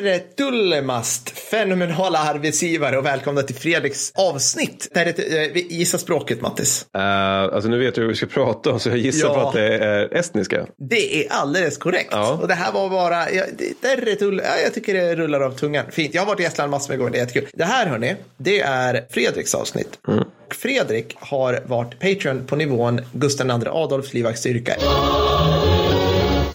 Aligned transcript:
Terre 0.00 0.18
Tullemast, 0.18 1.30
fenomenala 1.38 2.18
arbetsgivare 2.18 2.98
och 2.98 3.06
välkomna 3.06 3.42
till 3.42 3.56
Fredriks 3.56 4.12
avsnitt. 4.14 4.88
Terre, 4.94 5.10
eh, 5.10 5.56
gissa 5.56 5.98
språket 5.98 6.40
Mattis. 6.40 6.86
Uh, 6.96 7.02
alltså 7.02 7.68
nu 7.68 7.78
vet 7.78 7.94
du 7.94 8.00
hur 8.00 8.08
vi 8.08 8.14
ska 8.14 8.26
prata 8.26 8.78
så 8.78 8.88
jag 8.88 8.98
gissar 8.98 9.28
ja. 9.28 9.34
på 9.34 9.40
att 9.40 9.54
det 9.54 9.78
är 9.78 10.14
estniska. 10.14 10.66
Det 10.76 11.24
är 11.24 11.32
alldeles 11.32 11.78
korrekt. 11.78 12.08
Ja. 12.10 12.38
Och 12.42 12.48
det 12.48 12.54
här 12.54 12.72
var 12.72 12.88
bara, 12.88 13.30
ja, 13.30 13.44
Tull, 14.18 14.42
ja, 14.44 14.62
jag 14.64 14.74
tycker 14.74 14.94
det 14.94 15.16
rullar 15.16 15.40
av 15.40 15.50
tungan. 15.50 15.84
Fint, 15.90 16.14
jag 16.14 16.22
har 16.22 16.26
varit 16.26 16.40
i 16.40 16.44
Estland 16.44 16.70
massor 16.70 16.92
med 16.92 16.98
gånger, 16.98 17.12
det 17.12 17.18
är 17.18 17.20
jättekul. 17.20 17.48
Det 17.52 17.64
här 17.64 17.86
hörni, 17.86 18.16
det 18.36 18.60
är 18.60 19.06
Fredriks 19.10 19.54
avsnitt. 19.54 19.98
Mm. 20.08 20.24
Fredrik 20.50 21.16
har 21.18 21.62
varit 21.66 21.98
Patreon 22.00 22.46
på 22.46 22.56
nivån 22.56 23.00
Gustav 23.12 23.62
II 23.62 23.68
Adolfs 23.68 24.14
livvakts 24.14 24.40
styrka 24.40 24.74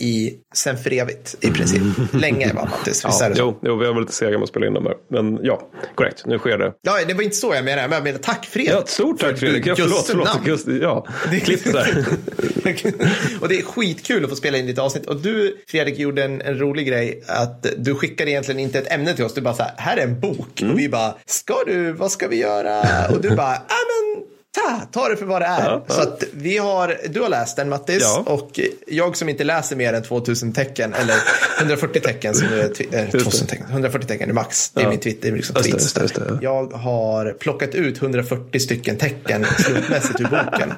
i 0.06 0.34
sen 0.56 0.78
för 0.78 0.94
evigt 0.94 1.36
i 1.42 1.52
princip. 1.52 1.82
Länge 2.14 2.54
va 2.54 2.68
Mattis? 2.72 3.02
Ja, 3.04 3.32
jo, 3.36 3.60
jo, 3.62 3.76
vi 3.76 3.86
har 3.86 3.94
varit 3.94 4.02
lite 4.02 4.14
sega 4.14 4.32
med 4.32 4.44
att 4.44 4.50
spela 4.50 4.68
in 4.68 4.74
dem 4.74 4.86
här. 4.86 4.96
Men 5.10 5.40
ja, 5.44 5.62
korrekt, 5.96 6.26
nu 6.26 6.38
sker 6.38 6.58
det. 6.58 6.74
Ja, 6.82 7.00
det 7.08 7.14
var 7.14 7.22
inte 7.22 7.36
så 7.36 7.54
jag 7.56 7.66
menade. 7.66 7.88
Men 7.88 7.96
jag 7.96 8.04
menar, 8.04 8.20
tack 8.20 8.46
Fredrik. 8.46 8.74
Ja, 8.74 8.84
stort 8.86 9.20
tack 9.20 9.40
Fredrik. 9.40 9.66
Ja, 9.66 9.76
förlåt, 9.76 10.08
förlåt. 10.08 10.48
Just, 10.48 10.68
ja, 10.68 11.08
klipp 11.44 11.64
där. 11.64 12.06
och 13.42 13.48
det 13.50 13.60
är 13.60 13.64
skitkul 13.64 14.24
att 14.24 14.30
få 14.30 14.36
spela 14.36 14.58
in 14.58 14.66
ditt 14.66 14.80
avsnitt. 14.80 15.06
Och 15.06 15.22
du, 15.22 15.58
Fredrik, 15.68 16.00
gjorde 16.00 16.24
en, 16.24 16.42
en 16.42 16.60
rolig 16.60 16.88
grej. 16.88 17.24
Att 17.28 17.66
du 17.78 17.96
skickade 17.96 18.32
egentligen 18.32 18.60
inte 18.60 18.80
ett 18.80 18.92
ämne 18.92 19.14
till 19.14 19.26
oss. 19.26 19.34
Du 19.34 19.42
bara 19.42 19.54
så 19.54 19.64
här, 19.64 19.74
här 19.78 19.98
är 19.98 20.04
en 20.04 20.20
bok. 20.20 20.62
Mm. 20.62 20.74
Och 20.74 20.80
vi 20.80 20.90
bara, 20.90 21.16
ska 21.26 21.56
du, 21.66 21.92
vad 21.92 22.12
ska 22.12 22.28
vi 22.28 22.36
göra? 22.36 23.08
Och 23.10 23.22
du 23.22 23.36
bara, 23.36 23.54
ta, 24.56 24.82
ta 24.92 25.10
det 25.10 25.16
för 25.16 25.26
vad 25.26 25.42
det 25.42 25.46
är. 25.46 25.64
Ja, 25.64 25.84
ja. 25.88 25.94
Så 25.94 26.02
att 26.02 26.24
vi 26.34 26.58
har, 26.58 26.98
du 27.10 27.22
har 27.22 27.30
läst 27.30 27.56
den 27.56 27.70
Mattis 27.70 28.02
ja. 28.02 28.24
och 28.26 28.60
jag 28.88 29.18
som 29.18 29.30
inte 29.30 29.44
läser 29.44 29.76
mer 29.76 29.94
än 29.94 30.04
2000 30.04 30.54
tecken 30.54 30.94
eller 30.94 31.16
140 31.60 32.02
tecken 32.02 32.36
som 32.36 32.48
är, 32.48 32.96
äh, 32.96 33.10
2000 33.10 33.48
tecken, 33.48 33.66
140 33.70 34.08
tecken 34.08 34.30
är 34.30 34.34
max. 34.34 34.70
Det 34.70 34.82
är 34.82 34.90
min 34.90 35.00
Twitter, 35.00 35.32
liksom 35.32 35.56
just 35.56 35.70
tweets. 35.70 35.98
Just 36.02 36.16
det, 36.16 36.40
Jag 36.42 36.74
har 36.74 37.34
plockat 37.40 37.76
ut 37.76 38.02
140 38.02 38.60
stycken 38.60 38.98
tecken 38.98 39.46
slumpmässigt 39.46 40.20
ur 40.20 40.24
boken. 40.24 40.74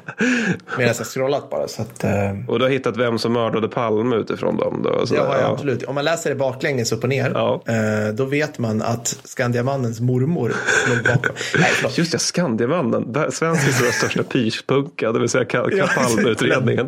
Medan 0.77 0.95
jag 0.97 1.07
scrollat 1.07 1.49
bara. 1.49 1.67
Så 1.67 1.81
att, 1.81 2.03
uh... 2.03 2.49
Och 2.49 2.59
du 2.59 2.65
har 2.65 2.69
hittat 2.69 2.97
vem 2.97 3.19
som 3.19 3.33
mördade 3.33 3.67
Palme 3.67 4.15
utifrån 4.15 4.57
dem? 4.57 4.81
Då, 4.83 5.07
så 5.07 5.13
det 5.13 5.19
har 5.19 5.37
jag 5.37 5.51
absolut. 5.51 5.83
Om 5.83 5.95
man 5.95 6.05
läser 6.05 6.29
det 6.29 6.35
baklänges 6.35 6.91
upp 6.91 7.03
och 7.03 7.09
ner 7.09 7.29
uh, 7.29 8.13
då 8.13 8.25
vet 8.25 8.59
man 8.59 8.81
att 8.81 9.17
Skandiamannens 9.23 9.99
mormor 9.99 10.53
låg 10.89 11.15
bakom. 11.15 11.35
Nej, 11.59 11.71
Just 11.95 12.11
det, 12.11 12.19
Skandiamannen. 12.19 13.31
Svensk 13.31 13.66
historias 13.67 13.95
största 13.95 14.23
pyspunka, 14.23 15.11
det 15.11 15.19
vill 15.19 15.29
säga 15.29 15.45
Palmeutredningen. 15.95 16.87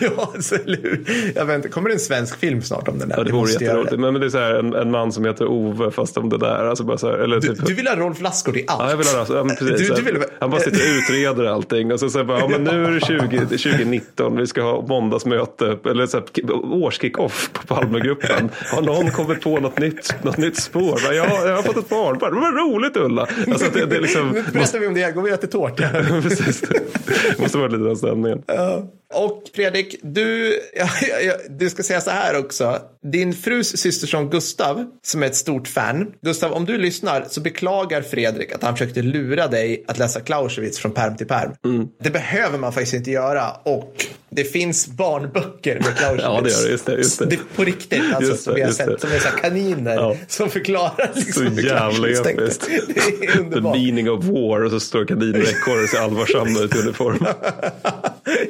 ja, 0.00 0.32
hur? 0.66 1.04
Jag 1.34 1.54
inte, 1.54 1.68
kommer 1.68 1.88
det 1.88 1.94
en 1.94 2.00
svensk 2.00 2.38
film 2.38 2.62
snart 2.62 2.88
om 2.88 2.98
den 2.98 3.10
här? 3.10 3.18
Ja, 3.18 3.24
det 3.24 3.32
vore 3.32 3.52
jätteroligt. 3.52 3.92
Men, 3.92 4.12
men 4.12 4.20
det 4.20 4.26
är 4.26 4.30
så 4.30 4.38
här, 4.38 4.54
en, 4.54 4.74
en, 4.74 4.90
man 4.90 5.12
som 5.12 5.24
heter 5.24 5.46
Ove, 5.46 5.90
fast 5.90 6.16
om 6.16 6.28
det 6.28 6.38
där. 6.38 6.64
Alltså 6.64 6.84
bara 6.84 6.98
så 6.98 7.10
här, 7.10 7.18
eller 7.18 7.40
du, 7.40 7.48
typ... 7.48 7.66
du 7.66 7.74
vill 7.74 7.86
ha 7.86 7.96
Rolf 7.96 8.20
Lassgård 8.20 8.56
i 8.56 8.64
allt? 8.68 8.82
Ja, 8.82 8.90
jag 8.90 8.96
vill 8.96 9.06
ha 9.06 9.18
alltså, 9.18 9.36
ja, 9.36 9.44
precis, 9.58 9.88
du, 9.88 9.94
du 9.94 10.02
vill... 10.02 10.22
Han 10.40 10.50
bara 10.50 10.60
sitter 10.60 10.78
och 10.78 10.96
utreder 10.96 11.44
allting. 11.44 11.92
Och 11.92 12.00
så 12.00 12.10
säger 12.10 12.24
bara, 12.24 12.38
ja, 12.38 12.48
men 12.48 12.64
nu 12.64 12.84
är 12.84 12.90
det 12.90 13.00
20, 13.00 13.38
2019, 13.38 14.36
vi 14.36 14.46
ska 14.46 14.62
ha 14.62 14.86
måndagsmöte, 14.86 15.78
eller 15.84 16.06
så 16.06 16.16
här, 16.16 16.54
årskick-off 16.54 17.50
på 17.52 17.66
Palmegruppen. 17.66 18.50
Har 18.72 18.82
någon 18.82 19.10
kommit 19.10 19.40
på 19.40 19.60
något 19.60 19.78
nytt, 19.78 20.14
något 20.22 20.36
nytt 20.36 20.56
spår? 20.56 21.00
Ja, 21.04 21.14
jag 21.14 21.56
har 21.56 21.62
fått 21.62 21.76
ett 21.76 21.88
barnbarn. 21.88 22.40
Vad 22.40 22.54
roligt 22.54 22.96
Ulla! 22.96 23.26
Alltså, 23.46 23.66
det, 23.72 23.86
det 23.86 24.00
liksom... 24.00 24.28
Nu 24.28 24.42
berättar 24.52 24.78
vi 24.78 24.86
om 24.86 24.94
det, 24.94 25.14
går 25.14 25.22
vi 25.22 25.30
och 25.30 25.34
äter 25.34 25.48
tårta. 25.48 25.84
precis. 26.22 26.60
Det 26.60 27.38
måste 27.38 27.58
vara 27.58 27.68
lite 27.68 27.84
den 27.84 27.96
stämningen. 27.96 28.42
Ja. 28.46 28.82
Och 29.14 29.42
Fredrik, 29.54 29.96
du, 30.02 30.60
ja, 30.74 30.88
ja, 31.24 31.34
du 31.48 31.70
ska 31.70 31.82
säga 31.82 32.00
så 32.00 32.10
här 32.10 32.38
också. 32.38 32.78
Din 33.12 33.34
frus 33.34 33.76
systerson 33.76 34.30
Gustav, 34.30 34.84
som 35.02 35.22
är 35.22 35.26
ett 35.26 35.36
stort 35.36 35.68
fan. 35.68 36.12
Gustav, 36.22 36.52
om 36.52 36.64
du 36.64 36.78
lyssnar 36.78 37.24
så 37.28 37.40
beklagar 37.40 38.02
Fredrik 38.02 38.52
att 38.52 38.62
han 38.62 38.76
försökte 38.76 39.02
lura 39.02 39.48
dig 39.48 39.84
att 39.88 39.98
läsa 39.98 40.20
Clausewitz 40.20 40.78
från 40.78 40.92
perm 40.92 41.16
till 41.16 41.26
perm. 41.26 41.52
Mm. 41.64 41.88
Det 42.02 42.10
behöver 42.10 42.58
man 42.58 42.72
faktiskt 42.72 42.94
inte 42.94 43.10
göra. 43.10 43.50
Och 43.50 44.06
det 44.30 44.44
finns 44.44 44.86
barnböcker 44.86 45.74
med 45.74 45.96
Clausewitz. 45.96 46.24
ja, 46.24 46.40
det 46.40 46.50
gör 46.50 46.64
det. 46.64 46.70
Just 46.70 46.86
det, 46.86 46.96
just 46.96 47.18
det. 47.18 47.26
det 47.26 47.38
på 47.56 47.64
riktigt, 47.64 48.14
alltså, 48.14 48.30
just 48.30 48.44
som 48.44 48.54
vi 48.54 48.62
har 48.62 48.70
sett. 48.70 49.00
Som 49.00 49.12
är 49.12 49.18
så 49.18 49.28
kaniner 49.28 49.94
ja. 49.94 50.16
som 50.28 50.50
förklarar. 50.50 51.10
Liksom, 51.14 51.56
så 51.56 51.62
jävla 51.62 52.08
episkt. 52.08 52.68
Det 53.20 53.26
är 53.26 53.40
underbart. 53.40 53.74
The 53.74 53.80
meaning 53.80 54.10
of 54.10 54.24
war 54.24 54.64
och 54.64 54.70
så 54.70 54.80
står 54.80 55.02
ekorre 55.02 55.82
och 55.82 55.88
ser 55.88 55.98
allvarsamma 55.98 56.60
ut 56.60 56.76
i 56.76 56.78
uniform. 56.78 57.26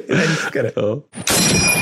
Jag 0.53 0.65
älskar 0.65 0.81
det. 0.81 0.87
Ja. 0.87 1.80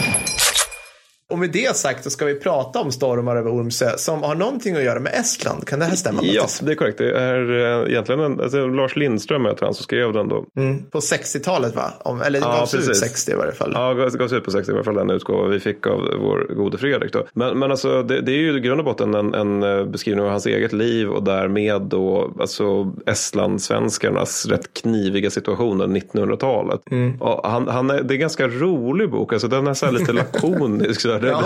Och 1.29 1.39
med 1.39 1.51
det 1.51 1.75
sagt 1.75 2.03
så 2.03 2.09
ska 2.09 2.25
vi 2.25 2.35
prata 2.35 2.79
om 2.79 2.91
stormar 2.91 3.35
över 3.35 3.51
Ormsö 3.51 3.97
som 3.97 4.23
har 4.23 4.35
någonting 4.35 4.75
att 4.75 4.83
göra 4.83 4.99
med 4.99 5.13
Estland. 5.13 5.67
Kan 5.67 5.79
det 5.79 5.85
här 5.85 5.95
stämma? 5.95 6.19
Ja, 6.23 6.47
det 6.61 6.71
är 6.71 6.75
korrekt. 6.75 6.97
Det 6.97 7.19
är 7.19 7.51
uh, 7.51 7.89
egentligen 7.89 8.21
en, 8.21 8.41
alltså, 8.41 8.67
Lars 8.67 8.95
Lindström 8.95 9.45
heter 9.45 9.65
han 9.65 9.73
som 9.73 9.83
skrev 9.83 10.13
den 10.13 10.27
då. 10.27 10.45
Mm, 10.57 10.83
på 10.91 10.99
60-talet 10.99 11.75
va? 11.75 11.93
Om, 11.99 12.21
eller 12.21 12.39
det 12.39 12.45
ja, 12.45 12.57
gavs 12.57 12.73
ut 12.73 12.97
60 12.97 13.31
i 13.31 13.35
varje 13.35 13.51
fall. 13.51 13.71
Ja, 13.73 13.93
det 13.93 14.17
gavs 14.17 14.33
ut 14.33 14.45
på 14.45 14.51
60 14.51 14.71
i 14.71 14.73
varje 14.73 14.83
fall 14.83 14.95
den 14.95 15.09
utgåva 15.09 15.47
vi 15.47 15.59
fick 15.59 15.87
av 15.87 15.99
vår 15.99 16.53
gode 16.55 16.77
Fredrik. 16.77 17.13
Då. 17.13 17.27
Men, 17.33 17.59
men 17.59 17.71
alltså, 17.71 18.03
det, 18.03 18.21
det 18.21 18.31
är 18.31 18.37
ju 18.37 18.57
i 18.57 18.59
grund 18.59 18.79
och 18.79 18.85
botten 18.85 19.13
en, 19.13 19.33
en, 19.33 19.63
eh, 19.63 19.85
beskrivning 19.85 20.25
av 20.25 20.31
hans 20.31 20.45
eget 20.45 20.73
liv 20.73 21.09
och 21.09 21.23
därmed 21.23 21.81
då 21.81 22.33
alltså 22.39 22.91
Estlandssvenskarnas 23.05 24.45
rätt 24.45 24.73
kniviga 24.73 25.29
situation 25.29 25.81
under 25.81 25.99
1900-talet. 26.01 26.81
Mm. 26.91 27.13
han, 27.43 27.67
han 27.67 27.89
är, 27.89 28.03
det 28.03 28.13
är 28.13 28.15
en 28.15 28.19
ganska 28.19 28.47
rolig 28.47 29.09
bok. 29.09 29.33
Alltså, 29.33 29.47
den 29.47 29.67
är 29.67 29.73
så 29.73 29.91
lite 29.91 30.13
lakonisk. 30.13 31.01
Så 31.19 31.27
Ja. 31.27 31.43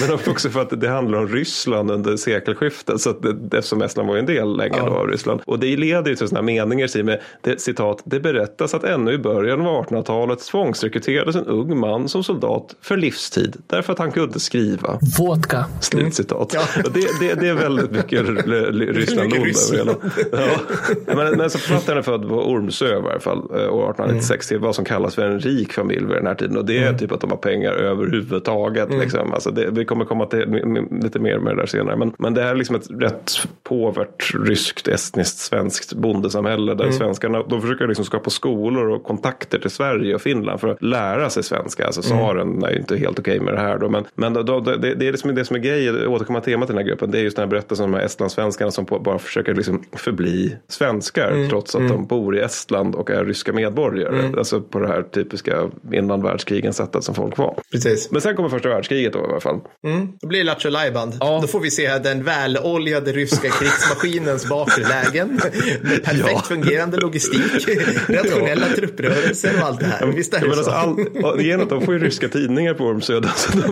Men 0.00 0.18
också 0.26 0.50
för 0.50 0.60
att 0.60 0.80
det 0.80 0.88
handlar 0.88 1.18
om 1.18 1.28
Ryssland 1.28 1.90
under 1.90 2.16
sekelskiftet. 2.16 3.00
Så 3.00 3.10
att 3.10 3.22
det, 3.22 3.58
eftersom 3.58 3.82
Estland 3.82 4.08
var 4.08 4.16
en 4.16 4.26
del 4.26 4.56
länge 4.56 4.76
ja. 4.76 4.88
av 4.88 5.08
Ryssland. 5.08 5.40
Och 5.44 5.58
det 5.58 5.76
leder 5.76 6.10
ju 6.10 6.16
till 6.16 6.28
sådana 6.28 6.42
meningar 6.42 7.02
med 7.02 7.20
det, 7.40 7.60
citat. 7.60 8.02
Det 8.04 8.20
berättas 8.20 8.74
att 8.74 8.84
ännu 8.84 9.12
i 9.12 9.18
början 9.18 9.66
av 9.66 9.86
1800-talet 9.86 10.38
tvångsrekryterades 10.38 11.36
en 11.36 11.46
ung 11.46 11.78
man 11.78 12.08
som 12.08 12.24
soldat 12.24 12.74
för 12.80 12.96
livstid. 12.96 13.56
Därför 13.66 13.92
att 13.92 13.98
han 13.98 14.12
kunde 14.12 14.40
skriva. 14.40 14.98
Vodka. 15.18 15.64
Slutcitat. 15.80 16.54
Mm. 16.54 16.66
Ja. 16.76 16.90
Det, 16.94 17.00
det, 17.20 17.34
det, 17.40 17.48
är 17.48 17.54
väldigt 17.54 17.90
mycket 17.90 18.28
Ryssland 18.96 19.34
över 19.34 19.76
hela. 19.76 19.94
Ja. 20.32 21.14
Men, 21.16 21.36
men 21.36 21.50
så 21.50 21.58
författaren 21.58 21.98
är 21.98 22.02
född 22.02 22.28
på 22.28 22.34
Ormsö 22.34 22.98
i 22.98 23.00
varje 23.00 23.20
fall. 23.20 23.38
Eh, 23.38 23.74
år 23.74 23.90
1896 23.90 24.48
till 24.48 24.58
vad 24.58 24.74
som 24.74 24.84
kallas 24.84 25.14
för 25.14 25.22
en 25.22 25.40
rik 25.40 25.72
familj 25.72 26.06
vid 26.06 26.16
den 26.16 26.26
här 26.26 26.34
tiden. 26.34 26.56
Och 26.56 26.64
det 26.64 26.78
är 26.78 26.86
mm. 26.86 26.98
typ 26.98 27.12
att 27.12 27.20
de 27.20 27.30
har 27.30 27.36
pengar 27.36 27.72
överhuvudtaget. 27.72 28.88
Mm. 28.88 29.00
Liksom. 29.12 29.32
Alltså 29.32 29.50
det, 29.50 29.70
vi 29.70 29.84
kommer 29.84 30.04
komma 30.04 30.26
till 30.26 30.86
lite 31.02 31.18
mer 31.18 31.38
med 31.38 31.56
det 31.56 31.62
där 31.62 31.66
senare. 31.66 31.96
Men, 31.96 32.12
men 32.18 32.34
det 32.34 32.42
är 32.42 32.54
liksom 32.54 32.76
ett 32.76 32.90
rätt 32.90 33.32
påvert 33.62 34.34
ryskt, 34.34 34.88
estniskt, 34.88 35.38
svenskt 35.38 35.92
bondesamhälle 35.92 36.74
där 36.74 36.84
mm. 36.84 36.96
svenskarna 36.96 37.42
de 37.42 37.62
försöker 37.62 37.86
liksom 37.88 38.04
skapa 38.04 38.30
skolor 38.30 38.88
och 38.88 39.04
kontakter 39.04 39.58
till 39.58 39.70
Sverige 39.70 40.14
och 40.14 40.22
Finland 40.22 40.60
för 40.60 40.68
att 40.68 40.82
lära 40.82 41.30
sig 41.30 41.42
svenska. 41.42 41.86
Alltså 41.86 42.12
mm. 42.12 42.18
tsaren 42.18 42.64
är 42.64 42.70
ju 42.70 42.78
inte 42.78 42.96
helt 42.96 43.18
okej 43.18 43.40
med 43.40 43.54
det 43.54 43.60
här 43.60 43.78
då. 43.78 43.88
Men, 43.88 44.04
men 44.14 44.32
då, 44.32 44.42
då, 44.42 44.60
det, 44.60 44.94
det, 44.94 45.08
är 45.08 45.12
liksom 45.12 45.34
det 45.34 45.44
som 45.44 45.56
är 45.56 45.60
grejen, 45.60 46.06
återkomma 46.06 46.40
temat 46.40 46.70
i 46.70 46.72
den 46.72 46.78
här 46.78 46.88
gruppen. 46.88 47.10
Det 47.10 47.18
är 47.18 47.22
just 47.22 47.36
den 47.36 47.42
här 47.42 47.50
berättelsen 47.50 47.84
om 47.84 47.92
de 47.92 47.98
här 47.98 48.04
estlandssvenskarna 48.04 48.70
som 48.70 48.86
på, 48.86 48.98
bara 48.98 49.18
försöker 49.18 49.54
liksom 49.54 49.82
förbli 49.92 50.56
svenskar 50.68 51.30
mm. 51.30 51.48
trots 51.48 51.74
att 51.74 51.80
mm. 51.80 51.92
de 51.92 52.06
bor 52.06 52.36
i 52.36 52.40
Estland 52.40 52.94
och 52.94 53.10
är 53.10 53.24
ryska 53.24 53.52
medborgare. 53.52 54.18
Mm. 54.18 54.38
Alltså 54.38 54.60
på 54.60 54.78
det 54.78 54.88
här 54.88 55.02
typiska 55.02 55.70
innan 55.92 56.22
världskrigen 56.22 56.72
sättet 56.72 57.04
som 57.04 57.14
folk 57.14 57.38
var. 57.38 57.54
Precis. 57.72 58.10
Men 58.10 58.20
sen 58.20 58.36
kommer 58.36 58.48
första 58.48 58.68
världskriget 58.68 58.95
världskriget 58.96 59.12
då 59.12 59.18
i 59.18 59.22
alla 59.22 59.40
fall. 59.40 59.60
Mm, 59.84 60.08
då 60.20 60.28
blir 60.28 60.38
det 60.38 60.44
Lattjo. 60.44 60.70
Ja. 61.20 61.38
Då 61.42 61.46
får 61.46 61.60
vi 61.60 61.70
se 61.70 61.98
den 61.98 62.22
väloljade 62.22 63.12
ryska 63.12 63.48
krigsmaskinens 63.48 64.46
bakre 64.48 64.82
lägen. 64.88 65.40
Med 65.82 66.04
perfekt 66.04 66.30
ja. 66.32 66.42
fungerande 66.42 66.96
logistik, 66.96 67.68
rationella 68.08 68.66
ja. 68.70 68.76
trupprörelser 68.76 69.50
och 69.60 69.66
allt 69.66 69.80
det 69.80 69.86
här. 69.86 70.06
Visst 70.06 70.34
är 70.34 70.40
det 70.40 70.52
så? 70.52 70.58
Alltså 70.58 70.70
all, 70.70 71.40
genom 71.40 71.62
att 71.62 71.70
de 71.70 71.82
får 71.82 71.94
ju 71.94 72.00
ryska 72.00 72.28
tidningar 72.28 72.74
på 72.74 72.84
Ormsö. 72.84 73.20
De, 73.20 73.28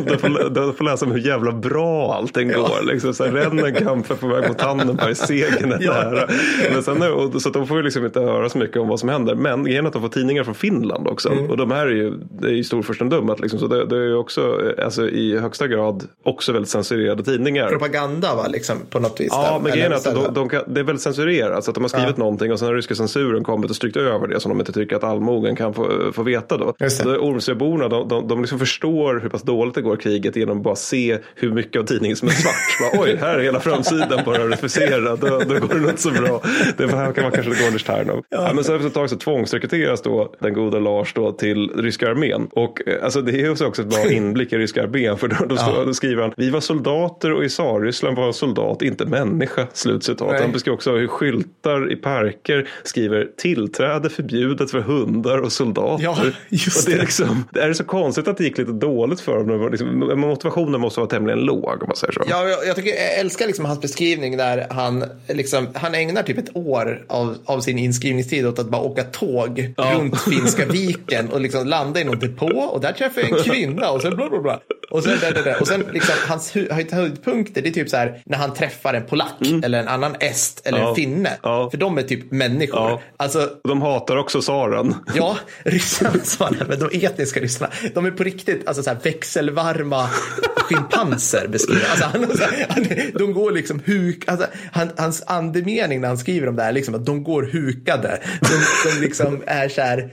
de, 0.06 0.18
får, 0.18 0.50
de 0.50 0.74
får 0.74 0.84
läsa 0.84 1.06
om 1.06 1.12
hur 1.12 1.18
jävla 1.18 1.52
bra 1.52 2.14
allting 2.14 2.50
ja. 2.50 2.58
går. 2.58 2.92
Liksom, 2.92 3.14
så 3.14 3.24
här, 3.24 3.32
Rennenkamp 3.32 4.10
är 4.10 4.14
på 4.14 4.26
väg 4.26 4.48
mot 4.48 4.58
Tannenberg, 4.58 5.14
segern 5.14 5.72
är 5.72 5.78
nära. 5.78 6.28
Men 6.72 6.82
sen, 6.82 7.02
och, 7.02 7.42
så 7.42 7.50
de 7.50 7.66
får 7.66 7.76
ju 7.76 7.82
liksom 7.82 8.04
inte 8.04 8.20
höra 8.20 8.48
så 8.48 8.58
mycket 8.58 8.76
om 8.76 8.88
vad 8.88 9.00
som 9.00 9.08
händer. 9.08 9.34
Men 9.34 9.66
genom 9.66 9.86
att 9.86 9.92
de 9.92 10.02
får 10.02 10.08
tidningar 10.08 10.44
från 10.44 10.54
Finland 10.54 11.08
också. 11.08 11.28
Mm. 11.32 11.50
Och 11.50 11.56
de 11.56 11.70
här 11.70 11.86
är 11.86 11.90
ju, 11.90 12.10
det 12.40 12.48
är 12.48 12.52
ju 12.52 12.64
storfurstendömet. 12.64 13.40
Liksom, 13.40 13.58
så 13.58 13.66
det, 13.66 13.86
det, 13.86 13.96
är 13.96 14.02
ju 14.02 14.14
också, 14.14 14.60
alltså, 14.84 15.08
i 15.14 15.38
högsta 15.38 15.68
grad 15.68 16.04
också 16.22 16.52
väldigt 16.52 16.70
censurerade 16.70 17.24
tidningar. 17.24 17.68
Propaganda 17.68 18.34
va, 18.34 18.46
liksom, 18.48 18.76
på 18.90 19.00
något 19.00 19.20
vis? 19.20 19.28
Ja, 19.30 19.60
men 19.62 19.72
grejen 19.72 19.92
är 19.92 19.96
att 19.96 20.04
de, 20.04 20.34
de 20.34 20.48
kan, 20.48 20.62
det 20.66 20.80
är 20.80 20.84
väldigt 20.84 21.02
censurerat. 21.02 21.64
Så 21.64 21.70
att 21.70 21.74
de 21.74 21.84
har 21.84 21.88
skrivit 21.88 22.14
ja. 22.16 22.18
någonting 22.18 22.52
och 22.52 22.58
sen 22.58 22.68
har 22.68 22.74
ryska 22.74 22.94
censuren 22.94 23.44
kommit 23.44 23.70
och 23.70 23.76
strykt 23.76 23.96
över 23.96 24.28
det 24.28 24.40
som 24.40 24.48
de 24.48 24.60
inte 24.60 24.72
tycker 24.72 24.96
att 24.96 25.04
allmogen 25.04 25.56
kan 25.56 25.74
få, 25.74 26.12
få 26.12 26.22
veta. 26.22 26.56
Då. 26.56 26.64
Ormsöborna 26.64 27.88
de, 27.88 28.08
de, 28.08 28.28
de 28.28 28.40
liksom 28.40 28.58
förstår 28.58 29.20
hur 29.20 29.28
pass 29.28 29.42
dåligt 29.42 29.74
det 29.74 29.82
går 29.82 29.96
kriget 29.96 30.36
genom 30.36 30.58
att 30.58 30.64
bara 30.64 30.76
se 30.76 31.18
hur 31.34 31.52
mycket 31.52 31.82
av 31.82 31.86
tidningen 31.86 32.16
som 32.16 32.28
är 32.28 32.32
svart. 32.32 32.92
bara, 32.92 33.02
Oj, 33.02 33.16
här 33.16 33.38
är 33.38 33.42
hela 33.42 33.60
framsidan 33.60 34.20
bara 34.26 34.48
refuserad. 34.48 35.18
Då, 35.20 35.28
då 35.28 35.66
går 35.66 35.80
det 35.80 35.90
inte 35.90 36.02
så 36.02 36.10
bra. 36.10 36.42
Det 36.76 36.86
här 36.86 37.12
kan 37.12 37.24
man 37.24 37.32
kanske 37.32 37.62
gå 37.62 37.66
under 37.66 37.78
Sternov. 37.78 38.24
Ja. 38.28 38.50
men 38.54 38.64
så 38.64 38.74
efter 38.74 38.86
ett 38.86 38.94
tag 38.94 39.10
så 39.10 39.16
tvångsrekryteras 39.16 40.02
då 40.02 40.34
den 40.38 40.54
goda 40.54 40.78
Lars 40.78 41.14
då 41.14 41.32
till 41.32 41.70
ryska 41.76 42.10
armén. 42.10 42.48
Och 42.50 42.88
eh, 42.88 43.04
alltså, 43.04 43.20
det 43.20 43.40
är 43.40 43.66
också 43.66 43.82
ett 43.82 43.88
bra 43.88 44.10
inblick 44.10 44.52
i 44.52 44.58
ryska 44.58 44.82
armén. 44.82 45.03
För 45.16 45.28
då, 45.28 45.36
då, 45.48 45.54
ja. 45.54 45.84
då 45.86 45.94
skriver 45.94 46.22
han, 46.22 46.32
vi 46.36 46.50
var 46.50 46.60
soldater 46.60 47.32
och 47.32 47.44
i 47.44 47.48
Tsarryssland 47.48 48.16
var 48.16 48.32
soldat, 48.32 48.82
inte 48.82 49.06
människa. 49.06 49.66
Slutcitat. 49.72 50.30
Nej. 50.30 50.42
Han 50.42 50.52
beskriver 50.52 50.74
också 50.74 50.92
hur 50.92 51.06
skyltar 51.06 51.92
i 51.92 51.96
parker 51.96 52.68
skriver 52.82 53.28
tillträde 53.36 54.10
förbjudet 54.10 54.70
för 54.70 54.80
hundar 54.80 55.38
och 55.38 55.52
soldater. 55.52 56.04
Ja, 56.04 56.16
just 56.48 56.86
och 56.86 56.92
det. 56.92 56.96
Är, 56.96 57.00
liksom, 57.00 57.44
det 57.52 57.60
är 57.60 57.72
så 57.72 57.84
konstigt 57.84 58.28
att 58.28 58.36
det 58.36 58.44
gick 58.44 58.58
lite 58.58 58.72
dåligt 58.72 59.20
för 59.20 59.44
dem. 59.44 59.70
Liksom, 59.70 60.20
motivationen 60.20 60.80
måste 60.80 61.00
vara 61.00 61.10
tämligen 61.10 61.40
låg 61.40 61.82
om 61.82 61.88
man 61.88 61.96
säger 61.96 62.12
så. 62.12 62.22
Ja, 62.28 62.48
jag, 62.48 62.66
jag, 62.66 62.76
tycker, 62.76 62.90
jag 62.90 63.18
älskar 63.18 63.46
liksom 63.46 63.64
hans 63.64 63.80
beskrivning 63.80 64.36
där 64.36 64.66
han, 64.70 65.04
liksom, 65.28 65.68
han 65.74 65.94
ägnar 65.94 66.22
typ 66.22 66.38
ett 66.38 66.56
år 66.56 67.04
av, 67.08 67.36
av 67.44 67.60
sin 67.60 67.78
inskrivningstid 67.78 68.46
åt 68.46 68.58
att 68.58 68.68
bara 68.70 68.82
åka 68.82 69.02
tåg 69.04 69.74
ja. 69.76 69.94
runt 69.98 70.20
Finska 70.20 70.66
viken 70.66 71.28
och 71.28 71.40
liksom 71.40 71.66
landa 71.66 72.00
i 72.00 72.04
någon 72.04 72.18
depå 72.18 72.46
och 72.46 72.80
där 72.80 72.92
träffar 72.92 73.20
jag 73.20 73.30
en 73.30 73.44
kvinna 73.44 73.90
och 73.90 74.02
sen 74.02 74.16
bla 74.16 74.30
bla 74.30 74.40
bla. 74.40 74.60
Och 74.94 75.02
sen, 75.02 75.18
där, 75.20 75.34
där, 75.34 75.44
där. 75.44 75.60
Och 75.60 75.68
sen 75.68 75.84
liksom, 75.92 76.14
hans 76.28 76.52
höjdpunkter 76.92 77.62
det 77.62 77.68
är 77.68 77.72
typ 77.72 77.90
så 77.90 77.96
här 77.96 78.22
när 78.24 78.38
han 78.38 78.54
träffar 78.54 78.94
en 78.94 79.06
polack 79.06 79.46
mm. 79.46 79.64
eller 79.64 79.80
en 79.80 79.88
annan 79.88 80.16
est 80.20 80.66
eller 80.66 80.78
ja. 80.78 80.88
en 80.88 80.94
finne. 80.94 81.30
Ja. 81.42 81.70
För 81.70 81.78
de 81.78 81.98
är 81.98 82.02
typ 82.02 82.30
människor. 82.30 82.80
Ja. 82.80 83.00
Alltså, 83.16 83.50
de 83.64 83.82
hatar 83.82 84.16
också 84.16 84.40
tsaren. 84.40 84.94
Ja, 85.14 85.36
ryssarna 85.64 86.24
sa 86.24 86.50
men 86.68 86.78
de 86.78 87.06
etniska 87.06 87.40
ryssarna. 87.40 87.70
De 87.94 88.06
är 88.06 88.10
på 88.10 88.24
riktigt 88.24 88.68
alltså, 88.68 88.82
så 88.82 88.90
här, 88.90 88.98
växelvarma 89.02 90.08
schimpanser 90.56 91.48
beskriver 91.48 91.86
alltså, 91.90 92.04
han, 92.04 92.26
han, 92.68 92.86
De 93.14 93.32
går 93.32 93.52
liksom 93.52 93.80
huk, 93.86 94.28
alltså, 94.28 94.46
han, 94.72 94.90
hans 94.96 95.22
andemening 95.26 96.00
när 96.00 96.08
han 96.08 96.18
skriver 96.18 96.48
om 96.48 96.56
det 96.56 96.62
här 96.62 96.72
liksom 96.72 96.94
att 96.94 97.06
de 97.06 97.24
går 97.24 97.42
hukade. 97.42 98.20
De, 98.40 98.90
de 98.90 99.00
liksom 99.00 99.42
är 99.46 99.68
så 99.68 99.80
här, 99.80 100.10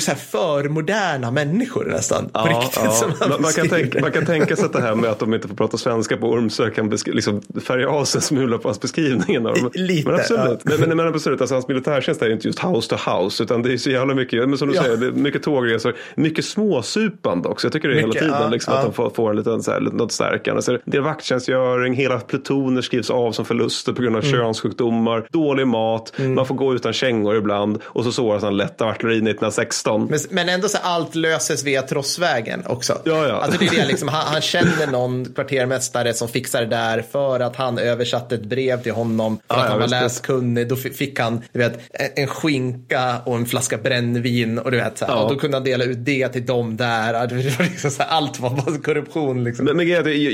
så 0.00 0.10
här 0.10 0.18
för 0.18 1.30
människor 1.30 1.84
nästan. 1.84 2.30
Ja, 2.34 2.42
på 2.42 2.60
riktigt, 2.60 3.16
ja. 3.20 3.28
man, 3.28 3.42
man, 3.42 3.52
kan 3.52 3.68
tänka, 3.68 4.00
man, 4.00 4.12
kan 4.12 4.26
tänka, 4.26 4.56
sig 4.56 4.64
att 4.64 4.72
det 4.72 4.80
här 4.80 4.94
med 4.94 5.10
att 5.10 5.18
de 5.18 5.34
inte 5.34 5.48
får 5.48 5.54
prata 5.54 5.76
svenska 5.76 6.16
på 6.16 6.30
Ormsö 6.30 6.70
kan 6.70 6.90
liksom 6.90 7.42
färga 7.66 7.88
av 7.88 8.04
sig 8.04 8.18
en 8.18 8.22
smula 8.22 8.58
på 8.58 8.68
hans 8.68 8.80
beskrivning. 8.80 9.46
Lite. 9.74 10.10
Men 10.10 10.20
absolut, 10.20 10.60
ja. 10.64 10.72
men, 10.78 10.96
men, 10.96 11.08
absolut 11.08 11.40
alltså, 11.40 11.54
hans 11.54 11.68
militärtjänst 11.68 12.22
är 12.22 12.30
inte 12.30 12.48
just 12.48 12.64
house 12.64 12.96
to 12.96 13.10
house 13.10 13.42
utan 13.42 13.62
det 13.62 13.72
är 13.72 13.76
så 13.76 13.90
jävla 13.90 14.14
mycket, 14.14 14.48
men 14.48 14.58
som 14.58 14.68
du 14.68 14.74
ja. 14.74 14.82
säger, 14.82 14.96
det 14.96 15.06
är 15.06 15.10
mycket 15.10 15.42
tågresor, 15.42 15.96
mycket 16.14 16.44
småsupande 16.44 17.48
också. 17.48 17.66
Jag 17.66 17.72
tycker 17.72 17.88
det 17.88 18.00
är 18.00 18.06
mycket, 18.06 18.22
hela 18.22 18.36
tiden 18.36 18.50
liksom, 18.50 18.74
att 18.74 18.82
de 18.82 18.92
får, 18.92 19.10
får 19.10 19.30
en 19.30 19.36
liten, 19.36 19.62
så 19.62 19.70
här, 19.70 19.80
något 19.80 20.12
stärkande. 20.12 20.62
Så 20.62 20.78
det 20.84 20.96
är 20.96 21.00
vakttjänstgöring, 21.00 21.94
hela 21.94 22.20
plutoner 22.20 22.82
skrivs 22.82 23.10
av 23.10 23.32
som 23.32 23.44
förluster 23.44 23.92
på 23.92 24.02
grund 24.02 24.16
av 24.16 24.24
mm. 24.24 24.36
könssjukdomar, 24.36 25.26
dålig 25.30 25.66
mat, 25.66 26.12
mm. 26.16 26.34
man 26.34 26.46
får 26.46 26.54
gå 26.54 26.74
utan 26.74 26.92
kängor 26.92 27.36
ibland 27.36 27.78
och 27.84 28.04
så 28.04 28.12
såras 28.12 28.42
han 28.42 28.56
lätt 28.56 28.80
av 28.80 28.88
artilleri 28.88 29.16
1906. 29.16 29.61
16. 29.62 30.06
Men, 30.10 30.20
men 30.30 30.48
ändå 30.48 30.68
så 30.68 30.78
allt 30.82 31.14
löses 31.14 31.64
via 31.64 31.82
Trossvägen 31.82 32.62
också. 32.66 32.98
Ja, 33.04 33.28
ja. 33.28 33.34
Alltså 33.34 33.58
det 33.58 33.66
är 33.66 33.70
det, 33.70 33.86
liksom, 33.86 34.08
han, 34.08 34.26
han, 34.26 34.40
känner 34.40 34.86
någon 34.92 35.24
kvartermästare 35.24 36.14
som 36.14 36.28
fixar 36.28 36.60
det 36.60 36.66
där 36.66 37.04
för 37.12 37.40
att 37.40 37.56
han 37.56 37.78
översatte 37.78 38.34
ett 38.34 38.44
brev 38.44 38.82
till 38.82 38.92
honom. 38.92 39.38
För 39.48 39.56
ja, 39.56 39.62
att 39.62 39.70
han 39.70 39.80
var 39.80 39.88
läskunnig. 39.88 40.68
Då 40.68 40.76
fick 40.76 41.20
han 41.20 41.42
du 41.52 41.58
vet, 41.58 41.78
en 42.14 42.26
skinka 42.26 43.14
och 43.26 43.36
en 43.36 43.46
flaska 43.46 43.78
brännvin. 43.78 44.58
Och, 44.58 44.70
du 44.70 44.76
vet, 44.76 44.98
så 44.98 45.22
och 45.22 45.32
då 45.32 45.38
kunde 45.38 45.56
han 45.56 45.64
dela 45.64 45.84
ut 45.84 46.04
det 46.04 46.28
till 46.28 46.46
dem 46.46 46.76
där. 46.76 47.14
Alltså, 47.14 47.36
liksom 47.62 47.90
så 47.90 48.02
allt 48.02 48.40
var 48.40 48.50
bara 48.50 48.78
korruption. 48.78 49.44
Liksom. 49.44 49.64
Men, 49.64 49.76
men 49.76 49.88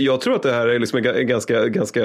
jag 0.05 0.21
tror 0.21 0.35
att 0.35 0.43
det 0.43 0.53
här 0.53 0.69
är 0.69 0.79
liksom 0.79 0.99
en 0.99 1.27
ganska, 1.27 1.69
ganska 1.69 2.01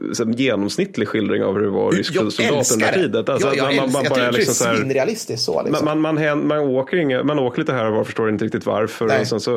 liksom, 0.00 0.32
genomsnittlig 0.32 1.08
skildring 1.08 1.42
av 1.42 1.54
hur 1.54 1.62
det 1.62 1.70
var 1.70 1.92
rysk 1.92 2.14
soldat 2.14 2.72
under 2.72 2.92
tiden. 2.92 3.24
Alltså, 3.28 3.54
jag, 3.54 3.74
jag 3.74 3.76
man, 3.76 3.92
man, 3.92 4.02
man 4.02 4.18
bara 4.18 4.30
liksom 4.30 4.54
så 4.54 4.64
här, 4.64 5.36
så, 5.36 5.62
liksom. 5.62 5.84
man, 5.84 6.00
man, 6.00 6.17
man, 6.18 6.46
man, 6.46 6.58
åker 6.58 6.96
inga, 6.96 7.22
man 7.22 7.38
åker 7.38 7.58
lite 7.58 7.72
här 7.72 7.86
och 7.86 7.92
var, 7.92 8.04
förstår 8.04 8.28
inte 8.28 8.44
riktigt 8.44 8.66
varför. 8.66 9.20
Och 9.20 9.26
sen 9.26 9.40
så, 9.40 9.50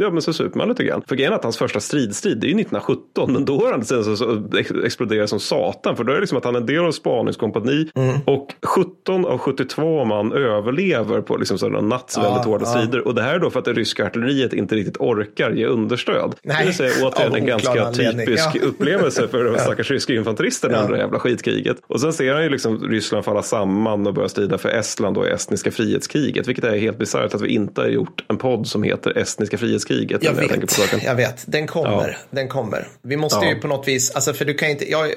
ja, 0.00 0.10
men 0.10 0.22
så 0.22 0.32
super 0.32 0.58
man 0.58 0.68
lite 0.68 0.84
grann. 0.84 1.02
För 1.08 1.16
grejen 1.16 1.32
är 1.32 1.36
att 1.36 1.42
hans 1.42 1.58
första 1.58 1.80
stridstrid, 1.80 2.38
det 2.38 2.46
är 2.46 2.48
ju 2.48 2.60
1917. 2.60 3.32
Men 3.32 3.44
då 3.44 3.60
har 3.60 3.72
han 3.72 3.84
sen 3.84 4.04
så, 4.04 4.16
så 4.16 4.42
exploderat 4.84 5.30
som 5.30 5.40
satan. 5.40 5.96
För 5.96 6.04
då 6.04 6.12
är 6.12 6.14
det 6.14 6.20
liksom 6.20 6.38
att 6.38 6.44
han 6.44 6.54
är 6.54 6.60
en 6.60 6.66
del 6.66 6.84
av 6.84 6.92
spaningskompani. 6.92 7.90
Mm. 7.94 8.16
Och 8.24 8.54
17 8.62 9.26
av 9.26 9.38
72 9.38 10.04
man 10.04 10.32
överlever 10.32 11.20
på 11.20 11.36
liksom 11.36 11.58
sådana 11.58 11.80
natts 11.80 12.16
ja, 12.16 12.22
väldigt 12.22 12.44
hårda 12.44 12.64
ja. 12.64 12.70
strider. 12.70 13.06
Och 13.06 13.14
det 13.14 13.22
här 13.22 13.34
är 13.34 13.38
då 13.38 13.50
för 13.50 13.58
att 13.58 13.64
det 13.64 13.72
ryska 13.72 14.06
artilleriet 14.06 14.52
inte 14.52 14.74
riktigt 14.74 14.96
orkar 14.96 15.50
ge 15.50 15.66
understöd. 15.66 16.34
Nej. 16.42 16.56
Det 16.58 16.64
vill 16.64 16.74
säga 16.74 17.06
återigen 17.06 17.34
en 17.34 17.46
ganska 17.46 17.92
typisk 17.92 18.48
ja. 18.54 18.60
upplevelse 18.66 19.28
för 19.28 19.44
de 19.44 19.58
stackars 19.58 19.90
ryska 19.90 20.14
infanteristerna 20.14 20.74
ja. 20.74 20.80
under 20.80 20.92
det 20.92 20.98
jävla 20.98 21.18
skitkriget. 21.18 21.76
Och 21.86 22.00
sen 22.00 22.12
ser 22.12 22.34
han 22.34 22.42
ju 22.42 22.48
liksom 22.48 22.88
Ryssland 22.88 23.24
falla 23.24 23.42
samman 23.42 24.06
och 24.06 24.14
börja 24.14 24.28
strida 24.28 24.58
för 24.58 24.68
Estland 24.68 25.18
och 25.18 25.26
estniska 25.26 25.70
frihetskriget. 26.00 26.48
Vilket 26.48 26.64
är 26.64 26.78
helt 26.78 26.98
bisarrt 26.98 27.34
att 27.34 27.40
vi 27.40 27.48
inte 27.48 27.80
har 27.80 27.88
gjort 27.88 28.24
en 28.28 28.38
podd 28.38 28.66
som 28.66 28.82
heter 28.82 29.18
estniska 29.18 29.58
frihetskriget. 29.58 30.22
Jag 30.22 30.32
vet, 30.32 30.78
jag, 30.92 31.02
jag 31.02 31.14
vet. 31.14 31.44
Den 31.46 31.66
kommer. 31.66 32.08
Ja. 32.08 32.26
Den 32.30 32.48
kommer. 32.48 32.88
Vi 33.02 33.16
måste 33.16 33.46
ju 33.46 33.54
på 33.54 33.68
något 33.68 33.88
vis, 33.88 34.10
alltså 34.10 34.32
för 34.32 34.44
du 34.44 34.54
kan 34.54 34.68
inte, 34.68 34.90
jag, 34.90 35.08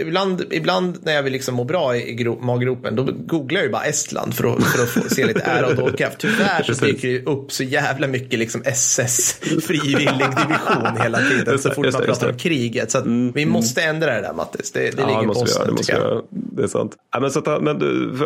ibland, 0.00 0.44
ibland 0.50 0.98
när 1.02 1.12
jag 1.14 1.22
vill 1.22 1.32
liksom 1.32 1.54
må 1.54 1.64
bra 1.64 1.96
i 1.96 2.14
gro, 2.14 2.40
maggropen, 2.40 2.96
då 2.96 3.08
googlar 3.26 3.58
jag 3.58 3.66
ju 3.66 3.72
bara 3.72 3.84
Estland 3.84 4.34
för 4.34 4.44
att, 4.44 4.64
för 4.64 4.82
att 4.82 4.88
få 4.88 5.14
se 5.14 5.26
lite 5.26 5.40
ära 5.40 5.66
och 5.66 5.76
dådkraft. 5.76 6.18
Tyvärr 6.24 6.62
så 6.62 6.84
dyker 6.84 7.08
det 7.08 7.26
upp 7.26 7.52
så 7.52 7.64
jävla 7.64 8.06
mycket 8.06 8.38
liksom 8.38 8.62
SS 8.64 9.40
frivillig 9.66 10.08
division 10.08 11.02
hela 11.02 11.18
tiden 11.18 11.58
så 11.58 11.70
fort 11.70 11.92
man 11.92 12.02
pratar 12.02 12.28
om 12.28 12.36
kriget. 12.36 12.90
Så 12.90 12.98
mm, 12.98 13.32
vi 13.32 13.46
måste 13.46 13.82
ändra 13.82 14.14
det 14.14 14.20
där 14.20 14.32
Mattis. 14.32 14.72
Det, 14.72 14.80
det 14.80 15.02
ja, 15.02 15.06
ligger 15.06 15.34
på 15.34 15.40
oss 15.40 15.60
nu 15.68 15.76
tycker 15.76 16.00
jag. 16.00 16.22
Det 16.30 16.62
är 16.62 16.66
sant. 16.66 16.96
Ja, 17.12 17.20
men 17.20 17.30
så 17.30 17.38
att, 17.38 17.62
men, 17.62 17.80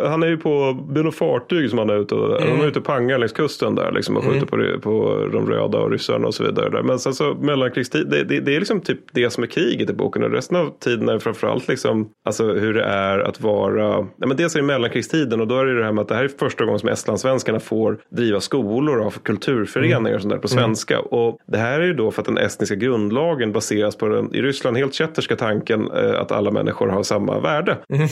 han 0.06 0.22
är 0.22 0.26
ju 0.26 0.36
på, 0.36 0.84
det 0.90 1.00
är 1.00 1.04
något 1.04 1.14
fartyg 1.14 1.70
som 1.70 1.78
han 1.78 1.90
är 1.90 1.97
ute 1.98 2.14
och, 2.14 2.40
mm. 2.42 2.52
han 2.52 2.60
är 2.60 2.68
ute 2.68 2.78
och 2.78 2.84
pangar 2.84 3.18
längs 3.18 3.32
kusten 3.32 3.74
där 3.74 3.92
liksom 3.92 4.16
och 4.16 4.24
skjuter 4.24 4.54
mm. 4.54 4.80
på, 4.80 4.90
på 4.90 5.28
de 5.32 5.50
röda 5.50 5.78
och 5.78 5.90
ryssarna 5.90 6.26
och 6.26 6.34
så 6.34 6.44
vidare. 6.44 6.70
Där. 6.70 6.82
Men 6.82 6.98
sen 6.98 7.14
så 7.14 7.34
mellankrigstid, 7.34 8.06
det, 8.10 8.24
det, 8.24 8.40
det, 8.40 8.56
är 8.56 8.58
liksom 8.58 8.80
typ 8.80 9.00
det 9.12 9.30
som 9.30 9.42
är 9.42 9.48
kriget 9.48 9.90
i 9.90 9.92
boken 9.92 10.22
och 10.22 10.30
resten 10.30 10.56
av 10.56 10.78
tiden 10.78 11.08
är 11.08 11.18
framförallt 11.18 11.68
liksom 11.68 12.08
alltså 12.24 12.52
hur 12.52 12.74
det 12.74 12.84
är 12.84 13.18
att 13.18 13.40
vara, 13.40 14.06
ja, 14.16 14.26
men 14.26 14.36
dels 14.36 14.54
är 14.54 14.60
det 14.60 14.66
mellankrigstiden 14.66 15.40
och 15.40 15.48
då 15.48 15.58
är 15.58 15.66
det 15.66 15.78
det 15.78 15.84
här 15.84 15.92
med 15.92 16.02
att 16.02 16.08
det 16.08 16.14
här 16.14 16.24
är 16.24 16.28
första 16.28 16.64
gången 16.64 16.78
som 16.78 16.88
estlandssvenskarna 16.88 17.60
får 17.60 17.98
driva 18.10 18.40
skolor 18.40 19.00
av 19.06 19.10
kulturföreningar 19.10 19.98
mm. 19.98 20.14
och 20.14 20.20
sånt 20.20 20.34
där 20.34 20.38
på 20.38 20.48
svenska. 20.48 20.94
Mm. 20.94 21.06
Och 21.06 21.38
det 21.46 21.58
här 21.58 21.80
är 21.80 21.86
ju 21.86 21.94
då 21.94 22.10
för 22.10 22.22
att 22.22 22.26
den 22.26 22.38
estniska 22.38 22.74
grundlagen 22.74 23.52
baseras 23.52 23.96
på 23.96 24.08
den 24.08 24.34
i 24.34 24.42
Ryssland 24.42 24.76
helt 24.76 24.94
kätterska 24.94 25.36
tanken 25.36 25.90
eh, 25.90 26.20
att 26.20 26.32
alla 26.32 26.50
människor 26.50 26.88
har 26.88 27.02
samma 27.02 27.40
värde. 27.40 27.78
Mm. 27.88 28.04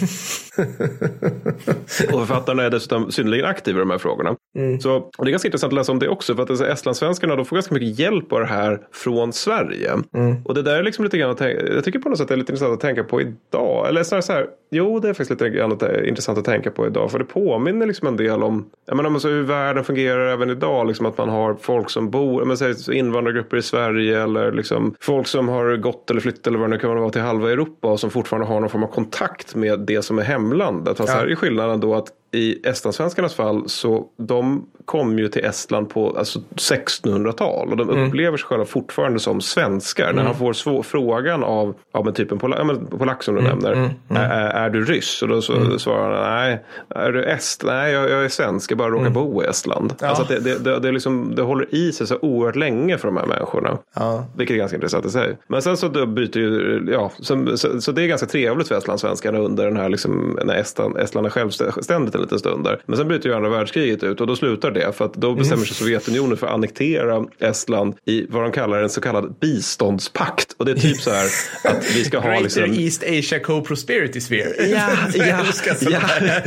och 2.13 2.21
författarna 2.27 2.63
är 2.63 2.71
dessutom 2.71 3.11
synnerligen 3.11 3.47
aktiva 3.47 3.66
i 3.69 3.73
de 3.73 3.91
här 3.91 3.99
frågorna. 3.99 4.37
Mm. 4.59 4.81
Så, 4.81 5.11
det 5.19 5.29
är 5.29 5.31
ganska 5.31 5.49
intressant 5.49 5.73
att 5.73 5.77
läsa 5.77 5.93
om 5.93 5.99
det 5.99 6.09
också 6.09 6.35
för 6.35 6.43
att 6.43 6.51
alltså, 6.51 6.67
estlandssvenskarna 6.67 7.45
får 7.45 7.57
ganska 7.57 7.75
mycket 7.75 7.99
hjälp 7.99 8.33
av 8.33 8.41
det 8.41 8.47
här 8.47 8.81
från 8.93 9.33
Sverige. 9.33 9.93
Mm. 10.15 10.45
Och 10.45 10.55
det 10.55 10.63
där 10.63 10.79
är 10.79 10.83
liksom 10.83 11.05
lite 11.05 11.19
grann 11.19 11.37
jag 11.41 11.85
tycker 11.85 11.99
på 11.99 12.09
något 12.09 12.19
sätt 12.19 12.29
det 12.29 12.35
är 12.35 12.39
lite 12.39 12.53
intressant 12.53 12.75
att 12.75 12.81
tänka 12.81 13.05
på 13.05 13.21
idag. 13.21 13.76
Eller 13.85 14.03
snarare 14.03 14.23
så 14.23 14.33
här, 14.33 14.47
jo 14.71 15.01
det 15.01 15.09
är 15.09 15.13
faktiskt 15.13 15.31
lite 15.31 15.51
grann 15.51 15.79
intressant 16.05 16.39
att 16.39 16.45
tänka 16.45 16.71
på 16.71 16.87
idag 16.87 17.11
för 17.11 17.19
det 17.19 17.25
påminner 17.25 17.87
liksom 17.87 18.09
en 18.09 18.17
del 18.17 18.43
om 18.43 18.71
jag 18.87 18.97
menar, 18.97 19.11
alltså 19.11 19.29
hur 19.29 19.43
världen 19.43 19.85
fungerar 19.85 20.33
även 20.33 20.51
idag. 20.51 20.87
Liksom 20.87 21.07
att 21.07 21.19
man 21.19 21.29
har 21.29 21.57
folk 21.61 21.91
som 21.91 22.11
bor, 22.11 22.45
men, 22.45 22.57
säg, 22.57 22.99
invandrargrupper 22.99 23.57
i 23.57 23.63
Sverige 23.63 24.23
eller 24.23 24.53
liksom 24.53 24.95
folk 25.01 25.27
som 25.27 25.49
har 25.49 25.77
gått 25.77 26.11
eller 26.11 26.21
flyttat 26.21 26.47
eller 26.47 26.59
vad 26.59 26.71
det 26.71 26.77
nu 26.77 26.81
kan 26.81 26.97
vara 26.97 27.11
till 27.11 27.21
halva 27.21 27.51
Europa 27.51 27.89
och 27.89 28.01
som 28.01 28.11
fortfarande 28.11 28.47
har 28.47 28.61
någon 28.61 28.71
form 28.71 28.83
av 28.83 28.89
kontakt 28.89 29.55
med 29.55 29.81
det 29.81 30.03
som 30.03 30.19
är 30.19 30.23
hemlandet. 30.23 30.97
Fast 30.97 31.13
ja. 31.13 31.19
här 31.19 31.27
är 31.27 31.35
skillnaden 31.35 31.81
då 31.81 31.95
att 31.95 32.13
i 32.33 32.69
estlandssvenskarnas 32.69 33.35
fall 33.35 33.69
så 33.69 34.07
de 34.17 34.67
kom 34.85 35.19
ju 35.19 35.29
till 35.29 35.45
Estland 35.45 35.91
på 35.91 36.17
alltså 36.19 36.39
1600-tal 36.55 37.71
och 37.71 37.77
de 37.77 37.91
mm. 37.91 38.09
upplever 38.09 38.37
sig 38.37 38.47
själva 38.47 38.65
fortfarande 38.65 39.19
som 39.19 39.41
svenskar. 39.41 40.05
Mm. 40.05 40.17
När 40.17 40.23
han 40.23 40.35
får 40.35 40.83
frågan 40.83 41.45
av, 41.45 41.75
av 41.93 42.09
en 42.09 42.15
typen 42.15 42.39
polack, 42.39 42.91
polack 42.91 43.23
som 43.23 43.35
du 43.35 43.41
mm. 43.41 43.53
nämner 43.53 43.66
personer. 43.67 43.97
Mm, 44.09 44.23
mm. 44.23 44.31
Är, 44.31 44.51
är, 44.51 44.71
du 44.71 44.85
ryss? 44.85 45.23
Och 45.23 45.29
då 45.29 45.43
så, 45.43 45.57
mm. 45.57 45.79
svarar 45.79 46.25
han 46.25 46.37
nej. 46.37 46.65
Är 46.89 47.13
du 47.13 47.25
est? 47.25 47.63
Nej, 47.65 47.93
jag, 47.93 48.11
jag 48.11 48.25
är 48.25 48.29
svensk. 48.29 48.71
Jag 48.71 48.79
bara 48.79 48.91
råkar 48.91 49.01
mm. 49.01 49.13
bo 49.13 49.43
i 49.43 49.47
Estland. 49.47 49.95
Ja. 50.01 50.07
Alltså 50.07 50.25
det, 50.29 50.41
det, 50.41 50.59
det, 50.59 50.81
det, 50.81 50.93
liksom, 50.93 51.35
det 51.35 51.43
håller 51.43 51.75
i 51.75 51.93
sig 51.93 52.07
så 52.07 52.19
oerhört 52.23 52.57
länge 52.57 52.99
för 52.99 53.09
de 53.09 53.17
här 53.17 53.27
människorna. 53.27 53.79
Ja. 53.95 54.27
Vilket 54.37 54.55
är 54.55 54.59
ganska 54.59 54.77
intressant 54.77 55.07
i 55.07 55.11
sig. 55.11 55.37
Men 55.49 55.63
sen 55.63 55.77
så 55.77 55.89
byter 55.89 56.39
ju, 56.39 56.89
ja, 56.93 57.13
så, 57.19 57.57
så, 57.57 57.81
så 57.81 57.93
det 57.93 58.03
är 58.03 58.07
ganska 58.07 58.27
trevligt 58.27 58.69
för 58.69 58.79
estlandssvenskarna 58.79 59.39
under 59.39 59.65
den 59.65 59.77
här, 59.77 59.89
liksom, 59.89 60.39
när 60.45 60.55
Estland, 60.55 60.97
Estland 60.97 61.27
är 61.27 61.31
självständigt 61.31 62.15
en 62.15 62.21
liten 62.21 62.39
stund 62.39 62.65
där. 62.65 62.81
Men 62.87 62.97
sen 62.97 63.09
bryter 63.09 63.29
ju 63.29 63.35
andra 63.35 63.49
världskriget 63.49 64.03
ut 64.03 64.21
och 64.21 64.27
då 64.27 64.37
slutar 64.37 64.71
det. 64.71 64.93
För 64.93 65.05
att 65.05 65.15
då 65.15 65.35
bestämmer 65.35 65.65
sig 65.65 65.77
Sovjetunionen 65.77 66.37
för 66.37 66.47
att 66.47 66.53
annektera 66.53 67.25
Estland 67.39 67.95
i 68.05 68.27
vad 68.31 68.43
de 68.43 68.53
kallar 68.53 68.83
en 68.83 68.91
så 68.91 69.01
kallad 69.01 69.35
biståndspakt. 69.41 70.53
Och 70.57 70.65
det 70.65 70.71
är 70.71 70.77
typ 70.77 70.97
så 70.97 71.11
här 71.11 71.27
att 71.65 71.97
vi 71.97 72.05
ska 72.05 72.19
ha 72.19 72.41
liksom... 72.41 72.65
East 72.65 73.03
Asia 73.03 73.39
Co-Prosperity 73.57 74.21
Sphere. 74.21 74.67
Ja, 74.67 74.89
ja, 75.15 75.25
ja. 75.91 76.01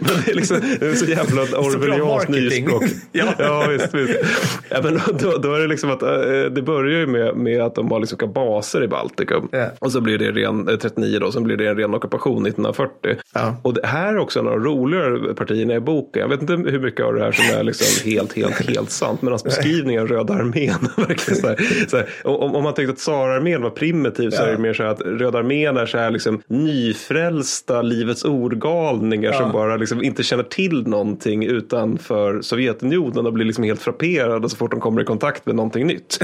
men 0.00 0.22
det 0.24 0.30
är 0.30 0.34
liksom 0.34 0.60
det 0.80 0.86
är 0.86 0.94
så 0.94 1.04
jävla 1.04 1.42
orwellianskt 1.58 2.28
nyspråk. 2.28 2.84
ja, 3.12 3.34
ja 3.38 3.66
visst. 3.68 3.94
visst. 3.94 4.18
Ja, 4.68 4.80
men 4.82 5.00
då, 5.18 5.36
då 5.36 5.54
är 5.54 5.60
det 5.60 5.66
liksom 5.66 5.90
att 5.90 6.02
äh, 6.02 6.08
det 6.50 6.62
börjar 6.62 7.00
ju 7.00 7.06
med, 7.06 7.36
med 7.36 7.62
att 7.62 7.74
de 7.74 7.90
har 7.90 8.00
liksom 8.00 8.32
baser 8.32 8.82
i 8.82 8.88
Baltikum. 8.88 9.48
Yeah. 9.52 9.70
Och 9.78 9.92
så 9.92 10.00
blir 10.00 10.18
det 10.18 10.32
ren, 10.32 10.78
39 10.78 11.14
eh, 11.14 11.20
då, 11.20 11.32
sen 11.32 11.42
blir 11.42 11.56
det 11.56 11.66
en 11.66 11.76
ren 11.76 11.94
ockupation 11.94 12.46
1940. 12.46 13.16
Ja. 13.34 13.56
Och 13.62 13.74
det 13.74 13.86
här 13.86 14.14
är 14.14 14.18
också 14.18 14.40
en 14.40 14.46
av 14.46 14.52
de 14.52 14.64
roligare 14.64 15.34
partierna 15.34 15.74
i 15.74 15.80
boken. 15.80 16.22
Jag 16.22 16.28
vet 16.28 16.40
inte 16.40 16.70
hur 16.70 16.80
mycket 16.80 17.06
av 17.06 17.14
det 17.14 17.20
här 17.20 17.32
som 17.32 17.58
är 17.58 17.62
liksom 17.62 18.10
helt, 18.10 18.32
helt, 18.32 18.70
helt 18.70 18.90
sant. 18.90 19.22
Men 19.22 19.32
hans 19.32 19.44
beskrivning 19.44 20.00
av 20.00 20.08
Röda 20.08 20.34
armén. 20.34 20.88
verkligen 20.96 21.40
så 21.40 21.48
här, 21.48 21.86
så 21.88 21.96
här, 21.96 22.08
om, 22.24 22.54
om 22.54 22.62
man 22.64 22.74
tänkte 22.74 22.92
att 22.92 22.98
tsararmén 22.98 23.62
var 23.62 23.70
primitiv 23.70 24.30
så 24.30 24.42
är 24.42 24.52
det 24.52 24.58
mer 24.58 24.74
så 24.74 24.82
här 24.82 24.90
att 24.90 25.00
Röda 25.00 25.38
armén 25.38 25.76
är 25.76 25.86
så 25.86 25.98
här 25.98 26.10
liksom 26.10 26.27
nyfrälsta 26.46 27.82
Livets 27.82 28.24
ordgalningar 28.24 29.32
ja. 29.32 29.38
som 29.38 29.52
bara 29.52 29.76
liksom 29.76 30.02
inte 30.02 30.22
känner 30.22 30.42
till 30.42 30.86
någonting 30.86 31.44
utanför 31.44 32.42
Sovjetunionen 32.42 33.26
och 33.26 33.32
blir 33.32 33.44
liksom 33.44 33.64
helt 33.64 33.82
frapperade 33.82 34.48
så 34.48 34.56
fort 34.56 34.70
de 34.70 34.80
kommer 34.80 35.02
i 35.02 35.04
kontakt 35.04 35.46
med 35.46 35.54
någonting 35.54 35.86
nytt. 35.86 36.18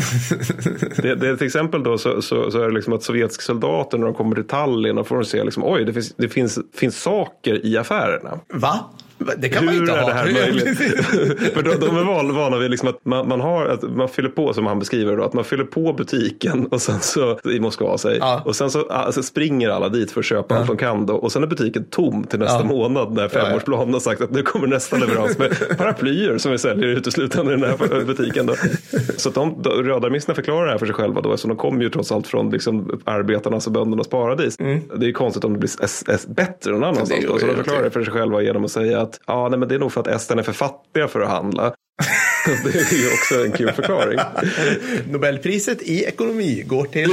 det, 0.96 1.14
det, 1.14 1.36
till 1.36 1.46
exempel 1.46 1.82
då 1.82 1.98
så, 1.98 2.22
så, 2.22 2.50
så, 2.50 2.60
är 2.60 2.68
det 2.68 2.74
liksom 2.74 2.92
att 2.92 3.02
sovjetiska 3.02 3.42
soldater 3.42 3.98
när 3.98 4.06
de 4.06 4.14
kommer 4.14 4.34
till 4.34 4.46
Tallinn 4.46 4.98
och 4.98 5.06
får 5.06 5.16
de 5.16 5.24
se 5.24 5.44
liksom, 5.44 5.64
oj 5.64 5.84
det 5.84 5.92
finns, 5.92 6.14
det 6.16 6.28
finns, 6.28 6.58
finns 6.74 7.02
saker 7.02 7.66
i 7.66 7.76
affärerna. 7.76 8.40
Va? 8.52 8.90
Det 9.18 9.48
kan 9.48 9.58
Hur 9.58 9.66
man 9.66 9.74
inte 9.74 9.92
är 9.92 10.00
ha. 10.00 10.08
det 10.08 10.14
här 10.14 10.32
möjligt? 10.32 10.78
För 11.54 11.62
de, 11.62 11.74
de 11.86 11.96
är 11.96 12.32
vana 12.32 12.58
vid 12.58 12.70
liksom 12.70 12.88
att 12.88 13.04
man, 13.04 13.28
man, 13.28 13.40
har, 13.40 13.66
att 13.66 13.82
man 13.82 14.08
fyller 14.08 14.28
på, 14.28 14.52
som 14.54 14.66
han 14.66 14.78
beskriver, 14.78 15.16
då, 15.16 15.24
att 15.24 15.32
man 15.32 15.44
fyller 15.44 15.64
på 15.64 15.92
butiken 15.92 16.66
och 16.66 16.82
sen 16.82 17.00
så, 17.00 17.38
i 17.50 17.60
Moskva 17.60 17.98
säg, 17.98 18.18
ja. 18.18 18.42
och 18.44 18.56
sen 18.56 18.70
så 18.70 18.88
alltså, 18.88 19.22
springer 19.22 19.68
alla 19.70 19.88
dit 19.88 20.10
för 20.10 20.20
att 20.20 20.26
köpa 20.26 20.54
ja. 20.54 20.60
allt 20.60 20.68
de 20.68 20.76
kan 20.76 21.06
då, 21.06 21.14
och 21.14 21.32
sen 21.32 21.42
är 21.42 21.46
butiken 21.46 21.84
tom 21.84 22.24
till 22.24 22.38
nästa 22.38 22.58
ja. 22.58 22.64
månad 22.64 23.12
när 23.12 23.28
femårsplanen 23.28 23.92
har 23.92 24.00
sagt 24.00 24.20
att 24.20 24.30
nu 24.30 24.42
kommer 24.42 24.66
nästa 24.66 24.96
leverans 24.96 25.38
med 25.38 25.78
paraplyer 25.78 26.38
som 26.38 26.52
vi 26.52 26.58
säljer 26.58 26.88
uteslutande 26.88 27.54
i 27.54 27.56
den 27.56 27.64
här 27.64 28.04
butiken. 28.04 28.46
Då. 28.46 28.54
Så 29.16 29.28
att 29.28 29.34
de, 29.34 29.62
rödarmisterna 29.64 30.34
förklarar 30.34 30.64
det 30.64 30.70
här 30.70 30.78
för 30.78 30.86
sig 30.86 30.94
själva 30.94 31.20
då, 31.20 31.32
eftersom 31.32 31.48
de 31.48 31.56
kommer 31.56 31.82
ju 31.82 31.90
trots 31.90 32.12
allt 32.12 32.26
från 32.26 32.50
liksom, 32.50 33.00
arbetarnas 33.04 33.66
och 33.66 33.72
böndernas 33.72 34.08
paradis. 34.08 34.60
Mm. 34.60 34.80
Det 34.96 35.04
är 35.04 35.06
ju 35.06 35.12
konstigt 35.12 35.44
om 35.44 35.52
det 35.52 35.58
blir 35.58 35.70
s, 35.82 36.04
s, 36.08 36.26
bättre 36.26 36.72
någon 36.72 36.84
annanstans. 36.84 37.24
Då, 37.28 37.38
så 37.38 37.46
de 37.46 37.56
förklarar 37.56 37.82
det 37.82 37.90
för 37.90 38.04
sig 38.04 38.12
själva 38.12 38.42
genom 38.42 38.64
att 38.64 38.70
säga 38.70 39.03
att 39.04 39.20
ja, 39.26 39.48
nej, 39.48 39.58
men 39.58 39.68
det 39.68 39.74
är 39.74 39.78
nog 39.78 39.92
för 39.92 40.00
att 40.00 40.06
esterna 40.06 40.40
är 40.40 40.44
för 40.44 40.52
fattiga 40.52 41.08
för 41.08 41.20
att 41.20 41.28
handla. 41.28 41.74
Det 42.46 42.78
är 42.78 43.02
ju 43.02 43.08
också 43.12 43.44
en 43.44 43.52
kul 43.52 43.72
förklaring. 43.72 44.18
Nobelpriset 45.10 45.82
i 45.82 46.04
ekonomi 46.04 46.62
går 46.66 46.84
till... 46.84 47.10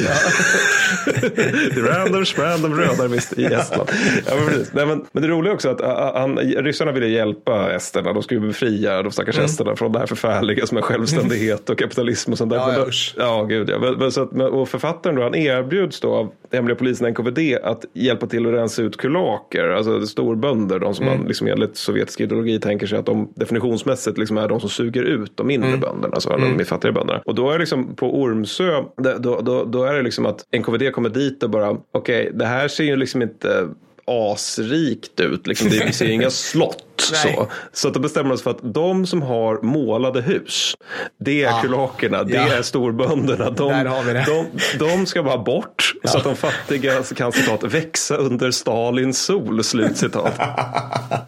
random, 2.38 2.80
random 2.80 3.12
visst 3.12 3.40
i 3.40 3.46
Estland. 3.46 3.90
Ja, 4.28 4.36
men, 4.36 4.46
precis. 4.46 4.74
Nej, 4.74 4.86
men, 4.86 5.06
men 5.12 5.24
det 5.24 5.30
roliga 5.30 5.52
är 5.52 5.56
också 5.56 5.70
att 5.70 5.82
han, 6.16 6.38
ryssarna 6.38 6.92
ville 6.92 7.08
hjälpa 7.08 7.74
esterna. 7.74 8.14
De 8.14 8.24
skulle 8.24 8.40
befria 8.40 9.04
de 9.04 9.12
stackars 9.12 9.36
mm. 9.36 9.46
esterna 9.46 9.76
från 9.76 9.92
det 9.92 10.00
här 10.00 10.06
förfärliga 10.06 10.66
som 10.66 10.78
är 10.78 10.82
självständighet 10.82 11.70
och 11.70 11.78
kapitalism 11.78 12.32
och 12.32 12.38
sånt 12.38 12.52
där. 12.52 12.58
Ja, 12.58 12.74
ja, 12.78 12.92
ja 13.18 13.44
gud 13.44 13.70
ja. 13.70 13.96
Men, 14.00 14.12
så 14.12 14.22
att, 14.22 14.34
och 14.34 14.70
författaren 14.70 15.16
då, 15.16 15.24
han 15.24 15.36
erbjuds 15.36 16.00
då 16.00 16.14
av 16.14 16.32
hemliga 16.52 16.76
polisen 16.76 17.12
NKVD 17.12 17.40
att 17.64 17.86
hjälpa 17.94 18.28
till 18.28 18.48
att 18.48 18.54
rensa 18.54 18.82
ut 18.82 18.98
kulaker, 18.98 19.70
alltså 19.70 20.08
storbönder, 20.08 20.80
de 20.80 20.96
som 20.96 21.06
mm. 21.08 21.18
man 21.18 21.28
liksom 21.28 21.48
enligt 21.48 21.78
sovjetisk 21.78 22.22
ideologi 22.22 22.60
tänker 22.60 22.88
sig 22.88 23.00
att 23.00 23.06
de 23.06 23.34
definitionsmässigt 23.36 24.18
liksom 24.18 24.38
är 24.38 24.48
de 24.48 24.60
som 24.60 24.70
suger 24.70 25.04
ut 25.04 25.21
de 25.36 25.48
mindre 25.48 25.70
mm. 25.70 25.80
bönderna, 25.80 26.14
alltså 26.14 26.34
mm. 26.34 26.58
de 26.58 26.66
fattigare 26.66 26.94
bönderna. 26.94 27.22
Och 27.26 27.36
då 27.36 27.50
är 27.50 27.54
det 27.54 27.60
liksom 27.60 27.96
på 27.96 28.22
Ormsö, 28.22 28.84
då, 28.98 29.42
då, 29.42 29.64
då 29.64 29.84
är 29.84 29.94
det 29.94 30.02
liksom 30.02 30.26
att 30.26 30.46
NKVD 30.58 30.94
kommer 30.94 31.10
dit 31.10 31.44
och 31.44 31.50
bara, 31.50 31.70
okej, 31.70 31.82
okay, 31.92 32.32
det 32.32 32.46
här 32.46 32.68
ser 32.68 32.84
ju 32.84 32.96
liksom 32.96 33.22
inte 33.22 33.68
asrikt 34.06 35.20
ut. 35.20 35.48
Liksom, 35.48 35.70
det, 35.70 35.94
ser 35.94 36.10
inga 36.10 36.30
slott. 36.30 36.86
Så. 37.02 37.48
så 37.72 37.88
att 37.88 37.94
då 37.94 38.00
bestämmer 38.00 38.34
oss 38.34 38.44
för 38.44 38.52
att 38.52 38.74
de 38.74 39.06
som 39.06 39.22
har 39.22 39.62
målade 39.62 40.22
hus, 40.22 40.76
det 41.20 41.44
är 41.44 41.50
ah, 41.50 41.62
kulakerna, 41.62 42.24
det 42.24 42.34
ja. 42.34 42.48
är 42.48 42.62
storbönderna. 42.62 43.50
De, 43.50 43.86
de, 44.26 44.46
de, 44.80 45.06
ska 45.06 45.24
bara 45.24 45.38
bort 45.38 45.94
ja. 46.04 46.10
så 46.10 46.18
att 46.18 46.24
de 46.24 46.36
fattiga 46.36 47.04
kan 47.16 47.32
citat, 47.32 47.64
växa 47.64 48.16
under 48.16 48.52
Stalins 48.52 49.22
sol. 49.22 49.64
Slutcitat. 49.64 50.34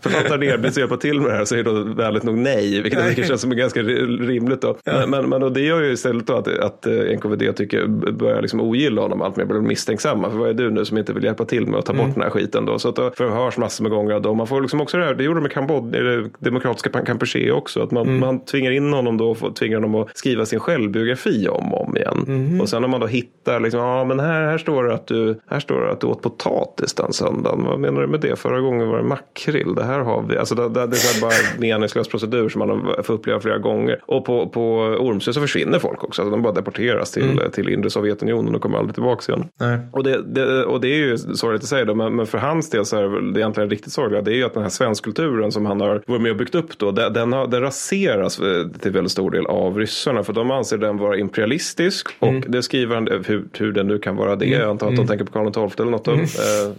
Författaren 0.01 0.43
erbjuds 0.43 0.77
hjälpa 0.77 0.97
till 0.97 1.21
med 1.21 1.31
det 1.31 1.37
här 1.37 1.45
säger 1.45 1.63
då 1.63 1.83
väldigt 1.83 2.23
nog 2.23 2.37
nej, 2.37 2.81
vilket 2.81 2.99
nej. 2.99 3.27
känns 3.27 3.41
som 3.41 3.49
ganska 3.49 3.81
rimligt. 3.81 4.61
Då. 4.61 4.77
Ja. 4.83 5.05
Men, 5.07 5.29
men, 5.29 5.41
då, 5.41 5.49
det 5.49 5.61
gör 5.61 5.81
ju 5.81 5.91
istället 5.91 6.27
då 6.27 6.33
att, 6.33 6.47
att 6.47 6.85
eh, 6.85 6.93
NKVD 6.93 7.55
tycker, 7.55 7.87
börjar 8.11 8.41
liksom 8.41 8.61
ogilla 8.61 9.01
honom 9.01 9.21
allt 9.21 9.35
mer, 9.35 9.45
blir 9.45 9.59
misstänksamma. 9.59 10.29
För 10.29 10.37
vad 10.37 10.49
är 10.49 10.53
du 10.53 10.71
nu 10.71 10.85
som 10.85 10.97
inte 10.97 11.13
vill 11.13 11.23
hjälpa 11.23 11.45
till 11.45 11.67
med 11.67 11.79
att 11.79 11.85
ta 11.85 11.93
bort 11.93 12.01
mm. 12.01 12.13
den 12.13 12.23
här 12.23 12.29
skiten? 12.29 12.65
Då? 12.65 12.79
Så 12.79 12.89
att 12.89 12.95
då 12.95 13.11
förhörs 13.11 13.57
massor 13.57 13.83
med 13.83 13.91
gånger. 13.91 14.19
Då. 14.19 14.33
Man 14.33 14.47
får 14.47 14.61
liksom 14.61 14.81
också 14.81 14.97
det 14.97 15.05
här, 15.05 15.13
det 15.13 15.23
gjorde 15.23 15.39
de 15.39 15.43
med 15.43 15.51
Kambodja, 15.67 16.01
det 16.01 16.29
demokratiska 16.39 16.89
Kampuchea 16.89 17.53
också. 17.53 17.83
Att 17.83 17.91
man, 17.91 18.07
mm. 18.07 18.19
man 18.19 18.45
tvingar 18.45 18.71
in 18.71 18.93
honom 18.93 19.17
då 19.17 19.35
och 19.41 19.55
tvingar 19.55 19.77
honom 19.81 19.95
att 19.95 20.17
skriva 20.17 20.45
sin 20.45 20.59
självbiografi 20.59 21.47
om 21.47 21.73
och 21.73 21.87
om 21.87 21.97
igen. 21.97 22.25
Mm. 22.27 22.61
Och 22.61 22.69
sen 22.69 22.83
om 22.83 22.91
man 22.91 22.99
då 22.99 23.07
hittar, 23.07 23.59
liksom, 23.59 23.79
ja 23.79 24.05
men 24.05 24.19
här, 24.19 24.41
här, 24.41 24.57
står 24.57 24.83
det 24.83 24.93
att 24.93 25.07
du, 25.07 25.39
här 25.47 25.59
står 25.59 25.81
det 25.81 25.91
att 25.91 26.01
du 26.01 26.07
åt 26.07 26.21
potatis 26.21 26.93
den 26.93 27.13
söndagen. 27.13 27.65
Vad 27.65 27.79
menar 27.79 28.01
du 28.01 28.07
med 28.07 28.19
det? 28.19 28.39
Förra 28.39 28.59
gången 28.59 28.87
var 28.87 28.97
det 28.97 29.03
makrill. 29.03 29.75
Det 29.75 29.83
här 29.83 29.99
har 29.99 30.21
vi. 30.29 30.37
Alltså 30.37 30.55
det, 30.55 30.69
det, 30.69 30.87
det 30.87 30.97
är 30.97 31.21
bara 31.21 31.31
meningslös 31.59 32.07
procedur 32.07 32.49
som 32.49 32.59
man 32.59 33.03
får 33.03 33.13
uppleva 33.13 33.39
flera 33.39 33.57
gånger. 33.57 33.99
Och 34.05 34.25
på, 34.25 34.49
på 34.49 34.77
Ormsö 34.99 35.33
så 35.33 35.41
försvinner 35.41 35.79
folk 35.79 36.03
också. 36.03 36.21
Alltså 36.21 36.31
de 36.31 36.41
bara 36.41 36.53
deporteras 36.53 37.11
till, 37.11 37.29
mm. 37.29 37.51
till 37.51 37.69
inre 37.69 37.89
Sovjetunionen 37.89 38.55
och 38.55 38.61
kommer 38.61 38.77
aldrig 38.77 38.93
tillbaka 38.93 39.31
igen. 39.31 39.45
Nej. 39.59 39.79
Och, 39.91 40.03
det, 40.03 40.21
det, 40.21 40.65
och 40.65 40.81
det 40.81 40.87
är 40.87 40.97
ju 40.97 41.17
sorgligt 41.17 41.63
att 41.63 41.69
säga 41.69 41.85
det, 41.85 41.95
men, 41.95 42.15
men 42.15 42.27
för 42.27 42.37
hans 42.37 42.69
del 42.69 42.85
så 42.85 42.97
är 42.97 43.01
det 43.01 43.07
väl 43.07 43.37
egentligen 43.37 43.69
riktigt 43.69 43.93
sorgliga. 43.93 44.21
Det 44.21 44.31
är 44.31 44.35
ju 44.35 44.43
att 44.43 44.53
den 44.53 44.63
här 44.63 44.69
svenskkulturen 44.69 45.42
som 45.51 45.65
han 45.65 45.81
har 45.81 46.01
varit 46.07 46.21
med 46.21 46.31
och 46.31 46.37
byggt 46.37 46.55
upp 46.55 46.77
då, 46.77 46.91
den, 46.91 47.33
har, 47.33 47.47
den 47.47 47.61
raseras 47.61 48.39
eh, 48.39 48.67
till 48.67 48.91
väldigt 48.91 49.11
stor 49.11 49.31
del 49.31 49.45
av 49.45 49.77
ryssarna. 49.77 50.23
För 50.23 50.33
de 50.33 50.51
anser 50.51 50.77
den 50.77 50.97
vara 50.97 51.17
imperialistisk 51.17 52.07
och 52.19 52.27
mm. 52.27 52.43
det 52.47 52.63
skriver 52.63 52.95
han, 52.95 53.07
hur, 53.07 53.45
hur 53.57 53.71
den 53.71 53.87
nu 53.87 53.99
kan 53.99 54.15
vara 54.15 54.35
det. 54.35 54.45
Mm. 54.45 54.59
Jag 54.59 54.69
antar 54.69 54.87
att 54.87 54.95
de 54.95 54.95
mm. 54.95 55.07
tänker 55.07 55.25
på 55.25 55.31
Karl 55.31 55.69
XII 55.69 55.81
eller 55.83 55.91
något 55.91 56.07
mm. 56.07 56.21
eh, 56.21 56.27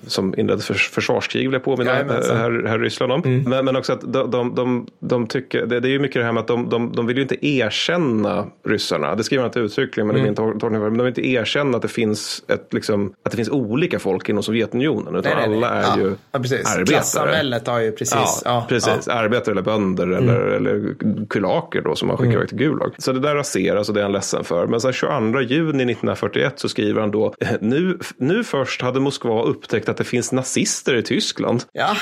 som 0.06 0.34
inledde 0.38 0.62
förs 0.62 0.90
försvarskrig, 0.90 1.42
vill 1.42 1.52
jag 1.52 1.64
påminna 1.64 1.92
här, 1.92 2.66
här 2.66 2.78
Ryssland 2.78 3.12
om. 3.12 3.22
Mm. 3.24 3.42
Men, 3.42 3.64
men 3.64 3.76
också 3.76 3.92
att 3.92 4.12
de, 4.12 4.30
de, 4.30 4.54
de, 4.54 4.86
de 5.00 5.26
tycker, 5.26 5.66
det, 5.66 5.80
det, 5.80 5.88
är 5.88 5.92
ju 5.92 5.98
mycket 5.98 6.20
det 6.20 6.24
här 6.24 6.32
med 6.32 6.40
att 6.40 6.46
de, 6.46 6.68
de, 6.68 6.92
de 6.92 7.06
vill 7.06 7.16
ju 7.16 7.22
inte 7.22 7.46
erkänna 7.46 8.46
ryssarna. 8.66 9.14
Det 9.14 9.24
skriver 9.24 9.42
han 9.42 9.48
inte 9.48 9.60
uttryckligen, 9.60 10.06
men, 10.06 10.16
mm. 10.16 10.34
det 10.34 10.42
min 10.42 10.60
tolkning 10.60 10.82
men 10.82 10.96
de 10.96 11.04
vill 11.04 11.08
inte 11.08 11.28
erkänna 11.28 11.76
att 11.76 11.82
det 11.82 11.88
finns 11.88 12.44
ett, 12.48 12.72
liksom, 12.72 13.14
att 13.24 13.30
det 13.30 13.36
finns 13.36 13.50
olika 13.50 13.98
folk 13.98 14.28
inom 14.28 14.42
Sovjetunionen. 14.42 15.16
Utan 15.16 15.32
nej, 15.36 15.48
nej, 15.48 15.56
alla 15.56 15.70
är 15.70 15.82
ja. 15.82 15.98
ju 15.98 16.14
ja, 16.32 16.38
precis. 16.38 16.66
arbetare. 16.66 16.86
Klassamhället 16.86 17.66
har 17.66 17.80
ju 17.80 17.92
precis. 17.92 18.42
Ja, 18.44 18.53
ja 18.54 18.66
precis. 18.68 19.08
Arbetare 19.08 19.52
eller 19.52 19.62
bönder 19.62 20.04
mm. 20.04 20.18
eller, 20.18 20.40
eller 20.40 20.94
kulaker 21.28 21.80
då 21.80 21.94
som 21.94 22.08
man 22.08 22.16
skickar 22.16 22.30
mm. 22.30 22.38
iväg 22.38 22.48
till 22.48 22.58
Gulag. 22.58 22.94
Så 22.98 23.12
det 23.12 23.20
där 23.20 23.34
raseras 23.34 23.88
och 23.88 23.94
det 23.94 24.00
är 24.00 24.04
han 24.04 24.12
ledsen 24.12 24.44
för. 24.44 24.66
Men 24.66 24.80
sen 24.80 24.92
22 24.92 25.40
juni 25.40 25.68
1941 25.68 26.52
så 26.56 26.68
skriver 26.68 27.00
han 27.00 27.10
då 27.10 27.34
nu, 27.60 27.98
nu 28.16 28.44
först 28.44 28.82
hade 28.82 29.00
Moskva 29.00 29.42
upptäckt 29.42 29.88
att 29.88 29.96
det 29.96 30.04
finns 30.04 30.32
nazister 30.32 30.96
i 30.96 31.02
Tyskland. 31.02 31.62
Ja. 31.72 31.96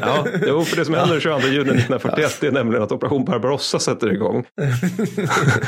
ja 0.00 0.26
jo, 0.46 0.64
för 0.64 0.76
det 0.76 0.84
som 0.84 0.94
händer 0.94 1.20
22 1.20 1.48
juni 1.48 1.60
1941 1.60 2.42
är 2.42 2.50
nämligen 2.50 2.82
att 2.82 2.92
Operation 2.92 3.24
Barbarossa 3.24 3.78
sätter 3.78 4.12
igång. 4.12 4.38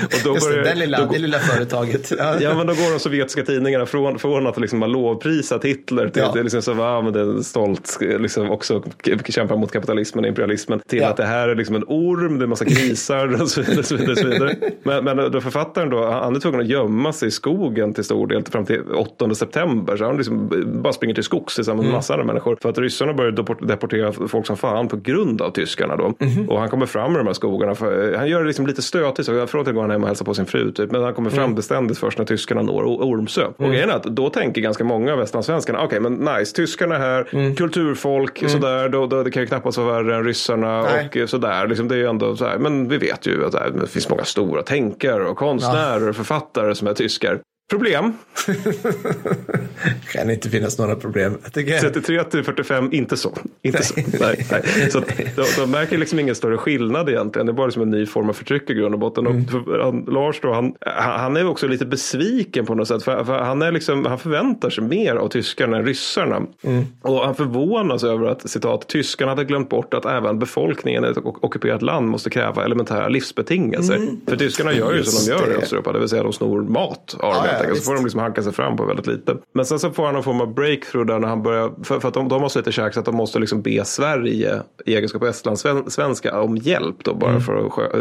och 0.04 0.20
då 0.25 0.34
Just 0.34 0.50
det, 0.50 0.62
det, 0.62 0.75
lilla, 0.75 0.98
då, 0.98 1.12
det 1.12 1.18
lilla 1.18 1.38
företaget. 1.38 2.12
ja, 2.40 2.54
men 2.54 2.66
då 2.66 2.75
går 2.75 2.92
de 2.92 2.98
sovjetiska 2.98 3.42
tidningarna 3.42 3.87
från, 3.87 4.18
från 4.18 4.46
att 4.46 4.60
liksom 4.60 4.82
ha 4.82 4.88
lovprisat 4.88 5.64
Hitler 5.64 6.08
till 6.08 6.22
ja. 6.22 6.42
liksom 6.42 6.62
så, 6.62 6.75
men 6.75 7.12
det 7.12 7.20
är 7.20 7.42
stolt 7.42 7.98
liksom 8.00 8.50
också 8.50 8.82
kämpar 9.28 9.56
mot 9.56 9.72
kapitalismen 9.72 10.08
kolonialismen 10.12 10.25
och 10.25 10.29
imperialismen 10.29 10.81
till 10.87 10.99
ja. 10.99 11.09
att 11.09 11.17
det 11.17 11.25
här 11.25 11.49
är 11.49 11.55
liksom 11.55 11.77
en 11.77 11.85
orm, 11.87 12.38
det 12.38 12.45
är 12.45 12.47
massa 12.47 12.65
grisar 12.65 13.43
och 13.43 13.49
så 13.49 13.61
vidare. 13.61 13.79
Och 13.79 13.85
så 13.85 13.97
vidare, 13.97 14.12
och 14.12 14.19
så 14.19 14.27
vidare. 14.29 14.57
Men, 14.83 15.05
men 15.05 15.33
då 15.33 15.41
författaren 15.41 15.91
då, 15.91 16.11
han 16.11 16.37
är 16.37 16.41
tvungen 16.41 16.61
att 16.61 16.67
gömma 16.67 17.12
sig 17.12 17.29
i 17.29 17.31
skogen 17.31 17.95
till 17.95 18.05
stor 18.05 18.27
del 18.27 18.45
fram 18.45 18.65
till 18.65 18.83
8 18.95 19.35
september. 19.35 19.97
Så 19.97 20.05
han 20.05 20.17
liksom 20.17 20.50
bara 20.83 20.93
springer 20.93 21.15
till 21.15 21.25
skogs 21.25 21.55
tillsammans 21.55 21.83
med 21.83 21.88
mm. 21.88 21.97
massor 21.97 22.21
av 22.21 22.27
människor. 22.27 22.59
För 22.62 22.69
att 22.69 22.79
ryssarna 22.79 23.15
började 23.15 23.45
deportera 23.61 24.12
folk 24.12 24.47
som 24.47 24.57
fan 24.57 24.88
på 24.88 24.97
grund 24.97 25.43
av 25.43 25.50
tyskarna 25.50 25.97
då. 25.97 26.15
Mm. 26.19 26.49
Och 26.49 26.61
han 26.61 26.69
kommer 26.69 26.87
fram 26.87 27.15
i 27.15 27.19
de 27.19 27.27
här 27.27 27.35
skogarna. 27.35 27.75
För, 27.75 28.15
han 28.15 28.29
gör 28.29 28.41
det 28.41 28.47
liksom 28.47 28.67
lite 28.67 28.83
stötigt. 28.83 29.27
Så 29.27 29.47
från 29.47 29.61
att 29.61 29.75
går 29.75 29.81
han 29.81 29.91
hem 29.91 30.03
och 30.03 30.09
hälsar 30.09 30.25
på 30.25 30.35
sin 30.35 30.47
fru. 30.47 30.73
Typ. 30.73 30.91
Men 30.91 31.03
han 31.03 31.15
kommer 31.15 31.31
fram 31.31 31.45
mm. 31.45 31.55
beständigt 31.55 31.99
först 31.99 32.19
när 32.19 32.25
tyskarna 32.25 32.62
når 32.62 32.85
Ormsö. 32.85 33.45
Och 33.47 33.61
mm. 33.61 33.73
grejen 33.73 33.91
är 33.91 33.95
att 33.95 34.05
då 34.05 34.31
tänker 34.31 34.61
ganska 34.61 34.85
många 34.85 35.12
av 35.12 35.19
västlandssvenskarna, 35.19 35.79
okej 35.79 36.00
okay, 36.00 36.11
men 36.11 36.38
nice, 36.38 36.55
tyskarna 36.55 36.95
är 36.95 37.00
här, 37.00 37.29
mm. 37.33 37.55
kulturfolk, 37.55 38.43
mm. 38.43 38.53
sådär, 38.53 38.88
då, 38.88 39.07
då, 39.07 39.23
det 39.23 39.31
kan 39.31 39.43
ju 39.43 39.47
knappast 39.47 39.79
vara 39.79 39.98
värre 40.02 40.17
än 40.17 40.25
ryssarna 40.25 40.83
Nej. 40.83 41.23
och 41.23 41.31
sådär. 41.31 41.67
Liksom, 41.67 41.88
det 41.88 41.95
är 41.95 41.99
ju 41.99 42.07
ändå 42.07 42.37
så 42.37 42.45
här, 42.45 42.59
men 42.59 42.88
vi 42.88 42.99
vet 42.99 43.26
ju 43.26 43.47
att 43.47 43.52
det 43.52 43.87
finns 43.87 44.09
många 44.09 44.25
stora 44.25 44.62
tänkare 44.62 45.25
och 45.28 45.37
konstnärer 45.37 46.09
och 46.09 46.17
författare 46.17 46.75
som 46.75 46.88
är 46.88 46.95
tyskar. 46.95 47.40
Problem. 47.68 48.12
kan 50.12 50.30
inte 50.30 50.50
finnas 50.50 50.78
några 50.78 50.96
problem. 50.96 51.38
33 51.54 52.25
till 52.25 52.44
45, 52.44 52.92
inte 52.92 53.16
så. 53.16 53.38
Inte 53.62 53.82
så. 53.82 53.94
Nej, 54.20 54.46
nej. 54.50 54.90
så 54.90 55.00
de, 55.37 55.44
de 55.56 55.70
märker 55.70 55.98
liksom 55.98 56.18
ingen 56.18 56.34
större 56.34 56.56
skillnad 56.56 57.08
egentligen. 57.08 57.46
Det 57.46 57.52
är 57.52 57.54
bara 57.54 57.66
liksom 57.66 57.82
en 57.82 57.90
ny 57.90 58.06
form 58.06 58.28
av 58.28 58.32
förtryck 58.32 58.70
i 58.70 58.75
grund 58.75 58.94
och 58.94 59.00
botten. 59.00 59.26
Mm. 59.26 59.44
Och 59.44 59.84
han, 59.84 60.04
Lars 60.08 60.40
då, 60.40 60.52
han, 60.52 60.75
han 60.96 61.37
är 61.37 61.48
också 61.48 61.66
lite 61.66 61.87
besviken 61.87 62.66
på 62.66 62.75
något 62.75 62.88
sätt. 62.88 63.02
För, 63.02 63.25
för 63.25 63.38
han, 63.38 63.62
är 63.62 63.72
liksom, 63.72 64.06
han 64.06 64.18
förväntar 64.18 64.70
sig 64.70 64.84
mer 64.84 65.14
av 65.14 65.28
tyskarna 65.28 65.76
än 65.76 65.84
ryssarna. 65.84 66.42
Mm. 66.62 66.84
Och 67.02 67.25
han 67.25 67.34
förvånas 67.34 68.04
över 68.04 68.26
att 68.26 68.50
citat, 68.50 68.88
tyskarna 68.88 69.32
hade 69.32 69.44
glömt 69.44 69.68
bort 69.68 69.94
att 69.94 70.04
även 70.04 70.38
befolkningen 70.38 71.04
i 71.04 71.08
ett 71.08 71.18
ockuperat 71.25 71.82
land 71.82 72.08
måste 72.08 72.30
kräva 72.30 72.64
elementära 72.64 73.08
livsbetingelser. 73.08 73.96
Mm. 73.96 74.20
För 74.26 74.37
tyskarna 74.37 74.72
gör 74.72 74.94
ju 74.94 75.04
som 75.04 75.37
de 75.37 75.40
gör 75.40 75.52
i 75.52 75.62
Östeuropa, 75.62 75.92
det 75.92 75.98
vill 75.98 76.08
säga 76.08 76.22
de 76.22 76.32
snor 76.32 76.62
mat 76.62 77.16
av 77.20 77.34
ja, 77.34 77.58
helt 77.59 77.69
enkelt. 77.69 77.85
Så 77.85 77.91
får 77.91 77.95
de 77.95 78.05
liksom 78.05 78.21
hanka 78.21 78.43
sig 78.43 78.53
fram 78.53 78.77
på 78.77 78.85
väldigt 78.85 79.07
lite. 79.07 79.37
Men 79.55 79.65
sen 79.65 79.79
så 79.79 79.91
får 79.91 80.05
han 80.05 80.15
någon 80.15 80.25
form 80.25 80.41
av 80.41 80.55
breakthrough 80.55 81.07
där 81.07 81.19
när 81.19 81.29
han 81.29 81.43
börjar, 81.43 81.73
för, 81.85 82.00
för 82.00 82.09
att 82.09 82.15
de, 82.15 82.29
de 82.29 82.43
har 82.43 82.49
så 82.49 82.59
lite 82.59 82.73
käk 82.73 82.95
så 82.95 83.00
att 83.00 83.07
de 83.07 83.15
måste 83.15 83.38
liksom 83.38 83.62
be 83.62 83.85
Sverige 83.85 84.62
i 84.87 84.95
egenskap 84.95 85.23
av 85.23 85.29
estlandssvenska 85.29 86.41
om 86.41 86.57
hjälp 86.57 86.97
då 87.05 87.15
bara 87.15 87.31
mm. 87.31 87.43
för 87.43 87.67
att 87.67 87.95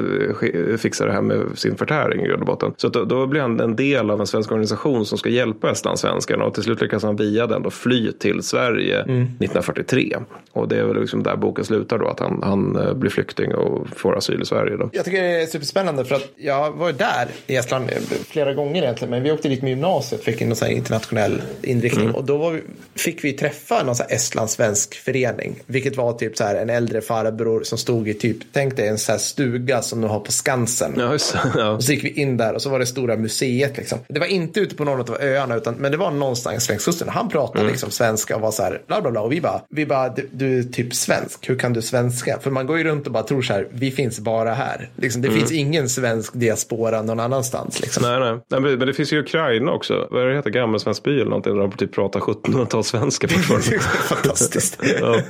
eh, 0.53 0.77
fixa 0.77 1.05
det 1.05 1.11
här 1.11 1.21
med 1.21 1.41
sin 1.55 1.75
förtäring 1.75 2.21
i 2.21 2.27
grund 2.27 2.41
och 2.41 2.47
botten. 2.47 2.73
Så 2.77 2.89
då, 2.89 3.05
då, 3.05 3.27
blir 3.27 3.41
han 3.41 3.59
en 3.59 3.75
del 3.75 4.09
av 4.09 4.19
en 4.19 4.27
svensk 4.27 4.51
organisation 4.51 5.05
som 5.05 5.17
ska 5.17 5.29
hjälpa 5.29 5.71
estlandssvenskarna 5.71 6.45
och 6.45 6.53
till 6.53 6.63
slut 6.63 6.81
lyckas 6.81 7.03
han 7.03 7.15
via 7.15 7.47
den 7.47 7.63
då 7.63 7.69
fly 7.69 8.11
till 8.11 8.43
Sverige 8.43 9.01
mm. 9.01 9.21
1943. 9.21 10.15
Och 10.51 10.67
det 10.67 10.79
är 10.79 10.83
väl 10.83 11.01
liksom 11.01 11.23
där 11.23 11.35
boken 11.35 11.65
slutar 11.65 11.97
då 11.97 12.07
att 12.07 12.19
han, 12.19 12.43
han 12.43 12.75
eh, 12.75 12.93
blir 12.93 13.09
flykting 13.09 13.55
och 13.55 13.87
får 13.95 14.17
asyl 14.17 14.41
i 14.41 14.45
Sverige. 14.45 14.77
Då. 14.77 14.89
Jag 14.93 15.05
tycker 15.05 15.21
det 15.21 15.41
är 15.41 15.45
superspännande 15.45 16.05
för 16.05 16.15
att 16.15 16.29
jag 16.35 16.71
var 16.71 16.91
där 16.91 17.27
i 17.47 17.55
Estland 17.55 17.89
flera 18.29 18.53
gånger 18.53 18.83
egentligen 18.83 19.11
men 19.11 19.23
vi 19.23 19.31
åkte 19.31 19.46
dit 19.49 19.61
med 19.61 19.69
gymnasiet 19.69 20.23
fick 20.23 20.41
en 20.41 20.55
sån 20.55 20.67
internationell 20.67 21.41
inriktning 21.61 22.03
mm. 22.03 22.15
och 22.15 22.23
då 22.23 22.49
vi, 22.49 22.61
fick 22.95 23.23
vi 23.23 23.33
träffa 23.33 23.83
någon 23.83 23.95
estlandssvensk 24.09 24.95
förening. 24.95 25.55
Vilket 25.65 25.97
var 25.97 26.13
typ 26.13 26.37
så 26.37 26.43
här 26.43 26.55
en 26.55 26.69
äldre 26.69 27.01
farbror 27.01 27.63
som 27.63 27.77
stod 27.77 28.09
i 28.09 28.13
typ, 28.13 28.37
tänk 28.53 28.75
dig 28.75 28.87
en 28.87 28.97
så 28.97 29.17
stuga 29.17 29.81
som 29.81 30.01
du 30.01 30.07
har 30.07 30.19
på 30.19 30.31
Skansen. 30.31 30.93
Ja, 30.97 31.11
just, 31.11 31.35
ja. 31.55 31.69
Och 31.69 31.83
så 31.83 31.91
gick 31.91 32.03
vi 32.03 32.09
in 32.09 32.37
där 32.37 32.53
och 32.53 32.61
så 32.61 32.69
var 32.69 32.79
det 32.79 32.85
stora 32.85 33.17
museet 33.17 33.77
liksom. 33.77 33.99
Det 34.07 34.19
var 34.19 34.27
inte 34.27 34.59
ute 34.59 34.75
på 34.75 34.83
någon 34.83 34.99
av 34.99 35.17
öarna 35.21 35.55
utan 35.55 35.73
men 35.73 35.91
det 35.91 35.97
var 35.97 36.11
någonstans 36.11 36.69
längs 36.69 36.85
kusten. 36.85 37.09
Han 37.09 37.29
pratade 37.29 37.59
mm. 37.59 37.71
liksom 37.71 37.91
svenska 37.91 38.35
och 38.35 38.41
var 38.41 38.51
så 38.51 38.63
här 38.63 38.81
bla 38.87 39.01
bla 39.01 39.11
bla 39.11 39.21
och 39.21 39.31
vi 39.31 39.41
bara, 39.41 39.61
vi 39.69 39.85
bara 39.85 40.09
du, 40.09 40.29
du 40.31 40.59
är 40.59 40.63
typ 40.63 40.95
svensk, 40.95 41.49
hur 41.49 41.59
kan 41.59 41.73
du 41.73 41.81
svenska? 41.81 42.39
För 42.39 42.51
man 42.51 42.67
går 42.67 42.77
ju 42.77 42.83
runt 42.83 43.05
och 43.07 43.13
bara 43.13 43.23
tror 43.23 43.41
så 43.41 43.53
här, 43.53 43.67
vi 43.71 43.91
finns 43.91 44.19
bara 44.19 44.53
här. 44.53 44.89
Liksom, 44.95 45.21
det 45.21 45.27
mm. 45.27 45.39
finns 45.39 45.51
ingen 45.51 45.89
svensk 45.89 46.33
diaspora 46.33 47.01
någon 47.01 47.19
annanstans. 47.19 47.81
Liksom. 47.81 48.03
Nej, 48.03 48.19
nej, 48.19 48.39
nej, 48.61 48.77
men 48.77 48.87
det 48.87 48.93
finns 48.93 49.13
ju 49.13 49.23
Ukraina 49.37 49.71
också. 49.71 50.07
Vad 50.11 50.21
är 50.21 50.27
det 50.27 50.35
heter? 50.35 50.49
Gammelsvensk 50.49 51.03
by 51.03 51.15
eller 51.15 51.25
någonting. 51.25 51.53
Där 51.53 51.61
de 51.61 51.71
typ 51.71 51.95
pratar 51.95 52.19
1700-talssvenska 52.19 53.27
fortfarande. 53.27 53.79
Fantastiskt. 54.09 54.79
ja. 54.99 55.21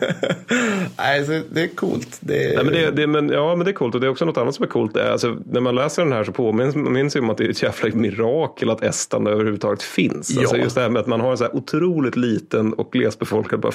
Nej, 0.98 1.44
det 1.50 1.62
är 1.62 1.68
coolt. 1.68 2.18
Det 2.20 2.44
är... 2.44 2.56
Nej, 2.56 2.66
men 2.66 2.74
det, 2.74 2.92
det, 2.92 3.08
men, 3.08 3.30
ja, 3.30 3.56
men 3.56 3.66
det 3.66 3.72
är 3.72 3.74
coolt. 3.74 3.96
Och 3.96 4.02
det 4.02 4.08
är 4.08 4.12
också 4.12 4.26
något 4.26 4.38
annat 4.38 4.56
som 4.56 4.64
är 4.64 4.70
coolt. 4.70 4.98
Alltså, 4.98 5.38
när 5.52 5.62
man 5.62 5.76
läser 5.76 6.04
den 6.04 6.14
här 6.14 6.24
så 6.24 6.32
påminns 6.32 6.76
man 6.76 7.10
om 7.20 7.30
att 7.30 7.38
det 7.38 7.46
är 7.46 7.50
ett 7.50 7.64
jävla 7.64 7.96
mirakel 7.96 8.70
att 8.70 8.84
Estland 8.84 9.28
överhuvudtaget 9.28 9.84
finns. 9.84 10.32
Ja. 10.32 10.42
Alltså, 10.42 10.58
just 10.58 10.76
det 10.76 10.82
här 10.82 10.90
med 10.90 11.00
att 11.00 11.08
man 11.08 11.22
har 11.22 11.32
en 11.32 11.38
så 11.38 11.44
här 11.44 11.56
otroligt 11.56 12.16
liten 12.16 12.74
och 12.74 12.92
glesbefolkad 12.92 13.66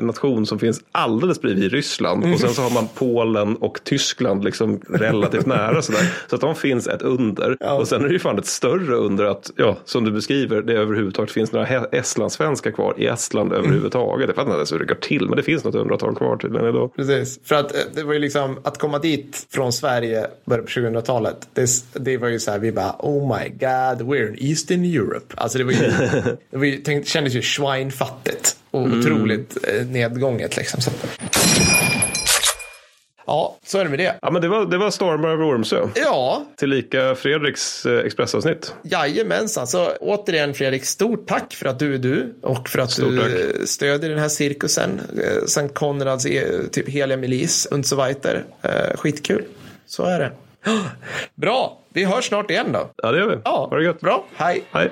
nation 0.00 0.46
som 0.46 0.58
finns 0.58 0.80
alldeles 0.92 1.40
bredvid 1.40 1.72
Ryssland. 1.72 2.22
Mm. 2.22 2.34
Och 2.34 2.40
sen 2.40 2.50
så 2.50 2.62
har 2.62 2.70
man 2.70 2.88
Polen 2.94 3.56
och 3.56 3.80
Tyskland 3.84 4.44
liksom 4.44 4.80
relativt 4.88 5.46
nära. 5.46 5.82
Så, 5.82 5.92
där. 5.92 6.12
så 6.28 6.34
att 6.34 6.40
de 6.40 6.54
finns 6.54 6.88
ett 6.88 7.02
under. 7.02 7.56
Ja. 7.60 7.72
Och 7.72 7.88
sen 7.88 8.04
är 8.04 8.06
det 8.06 8.12
ju 8.12 8.18
fan 8.18 8.38
ett 8.38 8.46
större 8.46 8.94
under 8.94 9.24
att, 9.24 9.50
ja, 9.56 9.76
som 9.84 10.04
du 10.04 10.10
beskriver, 10.10 10.62
det 10.62 10.72
överhuvudtaget 10.72 11.30
finns 11.30 11.52
några 11.52 11.66
estlandssvenskar 11.66 12.70
kvar 12.70 12.94
i 12.96 13.06
Estland 13.06 13.52
mm. 13.52 13.64
överhuvudtaget. 13.64 14.26
Jag 14.26 14.36
fattar 14.36 14.50
inte 14.50 14.56
ens 14.56 14.72
hur 14.72 14.78
det 14.78 14.84
går 14.84 14.94
till, 14.94 15.28
men 15.28 15.36
det 15.36 15.42
finns 15.42 15.64
något 15.64 15.74
hundratal 15.74 16.14
kvar 16.16 16.36
tydligen 16.56 16.76
idag. 16.76 16.96
Precis, 16.96 17.40
för 17.44 17.54
att 17.54 17.74
eh, 17.74 17.80
det 17.94 18.02
var 18.02 18.12
ju 18.12 18.18
liksom 18.18 18.58
att 18.64 18.78
komma 18.78 18.98
dit 18.98 19.46
från 19.50 19.72
Sverige 19.72 20.26
början 20.44 20.64
på 20.64 20.70
2000-talet. 20.70 21.48
Det, 21.54 21.70
det 21.92 22.16
var 22.16 22.28
ju 22.28 22.40
så 22.40 22.50
här, 22.50 22.58
vi 22.58 22.72
bara 22.72 22.96
oh 22.98 23.38
my 23.38 23.48
god, 23.48 24.08
we're 24.08 24.28
in 24.28 24.48
Eastern 24.50 24.84
Europe. 24.84 25.34
Alltså 25.36 25.58
det 25.58 25.64
var 25.64 25.72
ju, 25.72 25.78
det 26.50 26.56
var 26.56 26.64
ju, 26.64 26.76
tänk, 26.76 27.06
kändes 27.06 27.34
ju 27.34 27.42
schweinfattigt 27.42 28.56
och 28.70 28.82
mm. 28.82 29.00
otroligt 29.00 29.56
eh, 29.62 29.86
nedgånget 29.86 30.56
liksom. 30.56 30.80
Så. 30.80 30.90
Ja, 33.26 33.56
så 33.66 33.78
är 33.78 33.84
det 33.84 33.90
med 33.90 33.98
det. 33.98 34.14
Ja, 34.22 34.30
men 34.30 34.42
det 34.42 34.48
var, 34.48 34.66
det 34.66 34.78
var 34.78 34.90
Stormar 34.90 35.28
över 35.28 35.44
Ormsö. 35.44 35.88
Ja. 35.94 36.44
Tillika 36.56 37.14
Fredriks 37.14 37.86
eh, 37.86 38.06
Expressavsnitt. 38.06 38.74
Jajamensan. 38.82 39.66
Så 39.66 39.88
återigen 40.00 40.54
Fredrik, 40.54 40.84
stort 40.84 41.26
tack 41.28 41.54
för 41.54 41.66
att 41.66 41.78
du 41.78 41.94
är 41.94 41.98
du 41.98 42.34
och 42.42 42.68
för 42.68 42.78
att 42.78 42.90
stort 42.90 43.10
du 43.10 43.52
tack. 43.58 43.68
stödjer 43.68 44.10
den 44.10 44.18
här 44.18 44.28
cirkusen. 44.28 45.00
Eh, 45.22 45.44
Sankt 45.46 45.74
Konrads 45.74 46.26
eh, 46.26 46.62
typ 46.72 46.88
heliga 46.88 47.16
milis 47.16 47.66
und 47.70 47.86
so 47.86 47.96
weiter. 47.96 48.44
Eh, 48.62 48.96
skitkul. 48.96 49.44
Så 49.86 50.04
är 50.04 50.18
det. 50.18 50.32
Bra, 51.34 51.78
vi 51.92 52.04
hörs 52.04 52.24
snart 52.28 52.50
igen 52.50 52.72
då. 52.72 52.90
Ja, 52.96 53.12
det 53.12 53.18
gör 53.18 53.28
vi. 53.28 53.36
Ja. 53.44 53.66
Ha 53.70 53.76
det 53.78 53.84
gött. 53.84 54.00
Bra, 54.00 54.24
hej. 54.36 54.62
Hej. 54.72 54.90